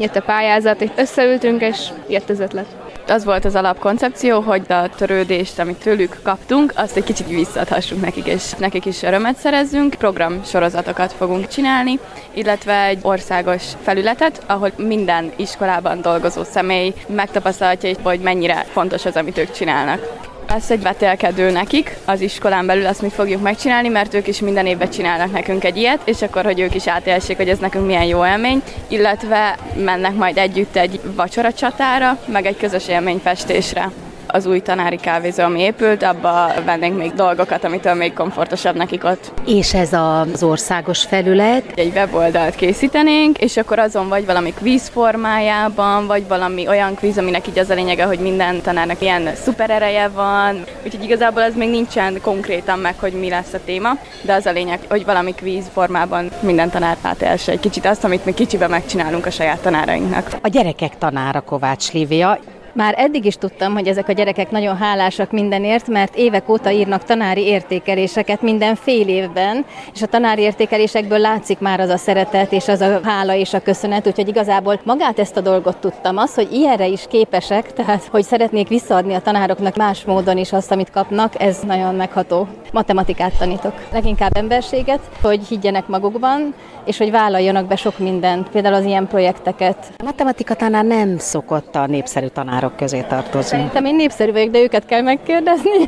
Jött 0.01 0.16
a 0.16 0.23
pályázat, 0.23 0.81
és 0.81 0.90
összeültünk, 0.97 1.62
és 1.62 1.79
jött 2.09 2.31
az 2.31 2.40
ötlet 2.40 2.80
az 3.06 3.24
volt 3.24 3.44
az 3.44 3.54
alapkoncepció, 3.54 4.40
hogy 4.40 4.62
a 4.68 4.88
törődést, 4.96 5.58
amit 5.58 5.76
tőlük 5.76 6.18
kaptunk, 6.22 6.72
azt 6.76 6.96
egy 6.96 7.04
kicsit 7.04 7.28
visszadhassuk 7.28 8.00
nekik, 8.00 8.26
és 8.26 8.52
nekik 8.52 8.84
is 8.84 9.02
örömet 9.02 9.36
szerezzünk. 9.36 9.94
Program 9.94 10.44
sorozatokat 10.44 11.12
fogunk 11.12 11.48
csinálni, 11.48 11.98
illetve 12.32 12.84
egy 12.84 12.98
országos 13.02 13.62
felületet, 13.82 14.42
ahol 14.46 14.72
minden 14.76 15.32
iskolában 15.36 16.00
dolgozó 16.00 16.44
személy 16.44 16.94
megtapasztalhatja, 17.06 17.94
hogy 18.02 18.20
mennyire 18.20 18.66
fontos 18.72 19.04
az, 19.04 19.16
amit 19.16 19.38
ők 19.38 19.50
csinálnak 19.50 20.28
lesz 20.50 20.70
egy 20.70 20.82
vetélkedő 20.82 21.50
nekik 21.50 21.96
az 22.04 22.20
iskolán 22.20 22.66
belül, 22.66 22.86
azt 22.86 23.02
mi 23.02 23.08
fogjuk 23.08 23.42
megcsinálni, 23.42 23.88
mert 23.88 24.14
ők 24.14 24.26
is 24.26 24.40
minden 24.40 24.66
évben 24.66 24.90
csinálnak 24.90 25.32
nekünk 25.32 25.64
egy 25.64 25.76
ilyet, 25.76 26.00
és 26.04 26.22
akkor, 26.22 26.44
hogy 26.44 26.60
ők 26.60 26.74
is 26.74 26.86
átélsék, 26.86 27.36
hogy 27.36 27.48
ez 27.48 27.58
nekünk 27.58 27.86
milyen 27.86 28.04
jó 28.04 28.26
élmény, 28.26 28.62
illetve 28.88 29.58
mennek 29.76 30.14
majd 30.14 30.36
együtt 30.36 30.76
egy 30.76 31.00
vacsora 31.14 31.52
csatára, 31.52 32.18
meg 32.26 32.46
egy 32.46 32.56
közös 32.56 32.88
élményfestésre. 32.88 33.90
Az 34.33 34.47
új 34.47 34.61
tanári 34.61 34.97
kávézó, 34.97 35.43
ami 35.43 35.61
épült, 35.61 36.03
abba 36.03 36.53
vennénk 36.64 36.97
még 36.97 37.12
dolgokat, 37.12 37.64
amitől 37.64 37.95
még 37.95 38.12
komfortosabb 38.12 38.77
nekik 38.77 39.05
ott. 39.05 39.33
És 39.47 39.75
ez 39.75 39.93
az 39.93 40.43
országos 40.43 41.05
felület? 41.05 41.73
Egy 41.75 41.93
weboldalt 41.95 42.55
készítenénk, 42.55 43.38
és 43.38 43.57
akkor 43.57 43.79
azon 43.79 44.09
vagy 44.09 44.27
valami 44.27 44.53
kvíz 44.53 44.88
formájában, 44.88 46.07
vagy 46.07 46.29
valami 46.29 46.69
olyan 46.69 46.95
kvíz, 46.95 47.19
aminek 47.19 47.47
így 47.49 47.59
az 47.59 47.71
a 47.71 47.75
lényege, 47.75 48.05
hogy 48.05 48.19
minden 48.19 48.61
tanárnak 48.61 49.01
ilyen 49.01 49.35
szuper 49.35 49.71
ereje 49.71 50.09
van, 50.09 50.64
úgyhogy 50.85 51.05
igazából 51.05 51.43
ez 51.43 51.55
még 51.55 51.71
nincsen 51.71 52.21
konkrétan 52.23 52.79
meg, 52.79 52.95
hogy 52.99 53.12
mi 53.12 53.29
lesz 53.29 53.53
a 53.53 53.59
téma, 53.64 53.90
de 54.23 54.35
az 54.35 54.47
a 54.47 54.51
lényeg, 54.51 54.79
hogy 54.88 55.05
valami 55.05 55.33
kvíz 55.35 55.64
formában 55.73 56.31
minden 56.40 56.71
tanár 56.71 56.97
átelse 57.03 57.53
egy 57.53 57.61
kicsit 57.61 57.87
azt, 57.87 58.05
amit 58.05 58.25
mi 58.25 58.35
kicsiben 58.35 58.71
megcsinálunk 58.71 59.27
a 59.27 59.31
saját 59.31 59.61
tanárainknak. 59.61 60.29
A 60.43 60.49
gyerekek 60.49 60.99
tanára 60.99 61.40
Kovács 61.40 61.93
Lívia. 61.93 62.38
Már 62.81 62.95
eddig 62.97 63.25
is 63.25 63.35
tudtam, 63.35 63.73
hogy 63.73 63.87
ezek 63.87 64.09
a 64.09 64.12
gyerekek 64.12 64.51
nagyon 64.51 64.77
hálásak 64.77 65.31
mindenért, 65.31 65.88
mert 65.88 66.16
évek 66.16 66.49
óta 66.49 66.71
írnak 66.71 67.05
tanári 67.05 67.47
értékeléseket 67.47 68.43
minden 68.43 68.75
fél 68.75 69.09
évben, 69.09 69.64
és 69.95 70.03
a 70.03 70.07
tanári 70.07 70.43
értékelésekből 70.43 71.19
látszik 71.19 71.59
már 71.59 71.81
az 71.81 71.88
a 71.88 71.97
szeretet, 71.97 72.53
és 72.53 72.69
az 72.69 72.81
a 72.81 73.01
hála 73.03 73.35
és 73.35 73.55
a 73.55 73.62
köszönet, 73.62 74.07
úgyhogy 74.07 74.29
igazából 74.29 74.81
magát 74.85 75.19
ezt 75.19 75.37
a 75.37 75.40
dolgot 75.40 75.77
tudtam. 75.77 76.16
Az, 76.16 76.35
hogy 76.35 76.53
ilyenre 76.53 76.87
is 76.87 77.05
képesek, 77.09 77.73
tehát 77.73 78.09
hogy 78.11 78.23
szeretnék 78.23 78.69
visszaadni 78.69 79.14
a 79.14 79.21
tanároknak 79.21 79.77
más 79.77 80.05
módon 80.05 80.38
is 80.38 80.53
azt, 80.53 80.71
amit 80.71 80.90
kapnak, 80.90 81.43
ez 81.43 81.59
nagyon 81.66 81.95
megható. 81.95 82.49
Matematikát 82.73 83.38
tanítok. 83.38 83.75
Leginkább 83.93 84.37
emberséget, 84.37 85.01
hogy 85.23 85.40
higgyenek 85.49 85.87
magukban, 85.87 86.55
és 86.90 86.98
hogy 86.98 87.11
vállaljanak 87.11 87.66
be 87.66 87.76
sok 87.76 87.98
mindent, 87.98 88.48
például 88.48 88.74
az 88.74 88.85
ilyen 88.85 89.07
projekteket. 89.07 89.76
A 89.96 90.05
matematika 90.05 90.55
tanár 90.55 90.85
nem 90.85 91.18
szokott 91.18 91.76
a 91.76 91.87
népszerű 91.87 92.26
tanárok 92.26 92.76
közé 92.76 93.05
tartozni. 93.09 93.42
Szerintem 93.42 93.85
én 93.85 93.94
népszerű 93.94 94.33
vagyok, 94.33 94.50
de 94.50 94.59
őket 94.59 94.87
kell 94.87 95.00
megkérdezni. 95.00 95.79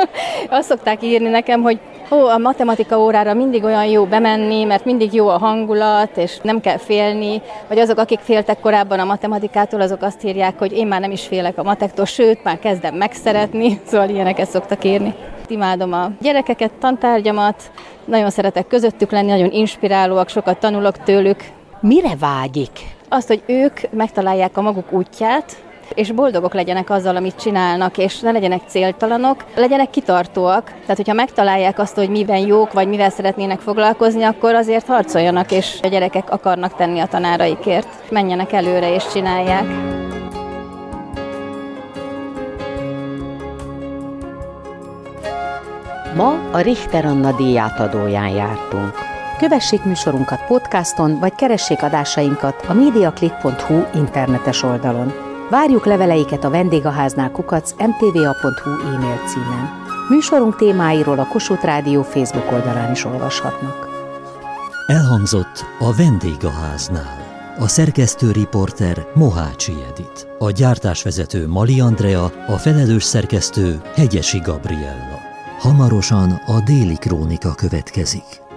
Azt 0.48 0.68
szokták 0.68 1.02
írni 1.02 1.28
nekem, 1.28 1.62
hogy 1.62 1.78
ó, 2.10 2.26
a 2.26 2.38
matematika 2.38 3.00
órára 3.00 3.34
mindig 3.34 3.64
olyan 3.64 3.84
jó 3.84 4.04
bemenni, 4.04 4.64
mert 4.64 4.84
mindig 4.84 5.12
jó 5.12 5.28
a 5.28 5.38
hangulat, 5.38 6.16
és 6.16 6.38
nem 6.42 6.60
kell 6.60 6.78
félni, 6.78 7.42
vagy 7.68 7.78
azok, 7.78 7.98
akik 7.98 8.18
féltek 8.18 8.60
korábban 8.60 8.98
a 8.98 9.04
matematikától, 9.04 9.80
azok 9.80 10.02
azt 10.02 10.24
írják, 10.24 10.58
hogy 10.58 10.72
én 10.72 10.86
már 10.86 11.00
nem 11.00 11.10
is 11.10 11.26
félek 11.26 11.58
a 11.58 11.62
matektól, 11.62 12.04
sőt, 12.04 12.44
már 12.44 12.58
kezdem 12.58 12.94
megszeretni, 12.94 13.80
szóval 13.90 14.08
ilyeneket 14.08 14.50
szoktak 14.50 14.84
írni. 14.84 15.14
Imádom 15.50 15.92
a 15.92 16.10
gyerekeket, 16.20 16.70
tantárgyamat, 16.72 17.70
nagyon 18.04 18.30
szeretek 18.30 18.66
közöttük 18.66 19.10
lenni, 19.10 19.30
nagyon 19.30 19.50
inspirálóak, 19.50 20.28
sokat 20.28 20.58
tanulok 20.58 21.02
tőlük. 21.02 21.44
Mire 21.80 22.16
vágyik? 22.18 22.70
Azt, 23.08 23.28
hogy 23.28 23.42
ők 23.46 23.80
megtalálják 23.90 24.56
a 24.56 24.62
maguk 24.62 24.92
útját, 24.92 25.62
és 25.94 26.10
boldogok 26.12 26.54
legyenek 26.54 26.90
azzal, 26.90 27.16
amit 27.16 27.40
csinálnak, 27.40 27.98
és 27.98 28.20
ne 28.20 28.30
legyenek 28.30 28.60
céltalanok, 28.66 29.44
legyenek 29.54 29.90
kitartóak. 29.90 30.64
Tehát, 30.64 30.96
hogyha 30.96 31.12
megtalálják 31.12 31.78
azt, 31.78 31.94
hogy 31.94 32.08
miben 32.08 32.46
jók, 32.46 32.72
vagy 32.72 32.88
mivel 32.88 33.10
szeretnének 33.10 33.60
foglalkozni, 33.60 34.22
akkor 34.22 34.54
azért 34.54 34.86
harcoljanak, 34.86 35.52
és 35.52 35.78
a 35.82 35.88
gyerekek 35.88 36.30
akarnak 36.30 36.76
tenni 36.76 36.98
a 36.98 37.06
tanáraikért. 37.06 38.10
Menjenek 38.10 38.52
előre 38.52 38.94
és 38.94 39.04
csinálják. 39.12 39.99
Ma 46.20 46.50
a 46.52 46.60
Richter 46.60 47.04
Anna 47.04 47.36
díját 47.36 47.80
adóján 47.80 48.28
jártunk. 48.28 48.94
Kövessék 49.38 49.84
műsorunkat 49.84 50.46
podcaston, 50.46 51.18
vagy 51.18 51.34
keressék 51.34 51.82
adásainkat 51.82 52.64
a 52.68 52.72
mediaclick.hu 52.72 53.84
internetes 53.94 54.62
oldalon. 54.62 55.12
Várjuk 55.50 55.86
leveleiket 55.86 56.44
a 56.44 56.50
vendégháznál 56.50 57.30
kukac 57.30 57.72
mtva.hu 57.72 58.70
e-mail 58.94 59.20
címen. 59.26 59.70
Műsorunk 60.08 60.56
témáiról 60.56 61.18
a 61.18 61.26
Kossuth 61.26 61.64
Rádió 61.64 62.02
Facebook 62.02 62.52
oldalán 62.52 62.92
is 62.92 63.04
olvashatnak. 63.04 63.88
Elhangzott 64.86 65.64
a 65.78 65.94
vendégháznál. 65.94 67.28
A 67.58 67.68
szerkesztő 67.68 68.30
riporter 68.30 69.06
Mohácsi 69.14 69.72
Edit. 69.90 70.26
A 70.38 70.50
gyártásvezető 70.50 71.48
Mali 71.48 71.80
Andrea, 71.80 72.32
a 72.46 72.56
felelős 72.56 73.04
szerkesztő 73.04 73.80
Hegyesi 73.94 74.38
Gabriella. 74.38 75.19
Hamarosan 75.60 76.30
a 76.46 76.60
déli 76.60 76.96
krónika 76.96 77.54
következik. 77.54 78.49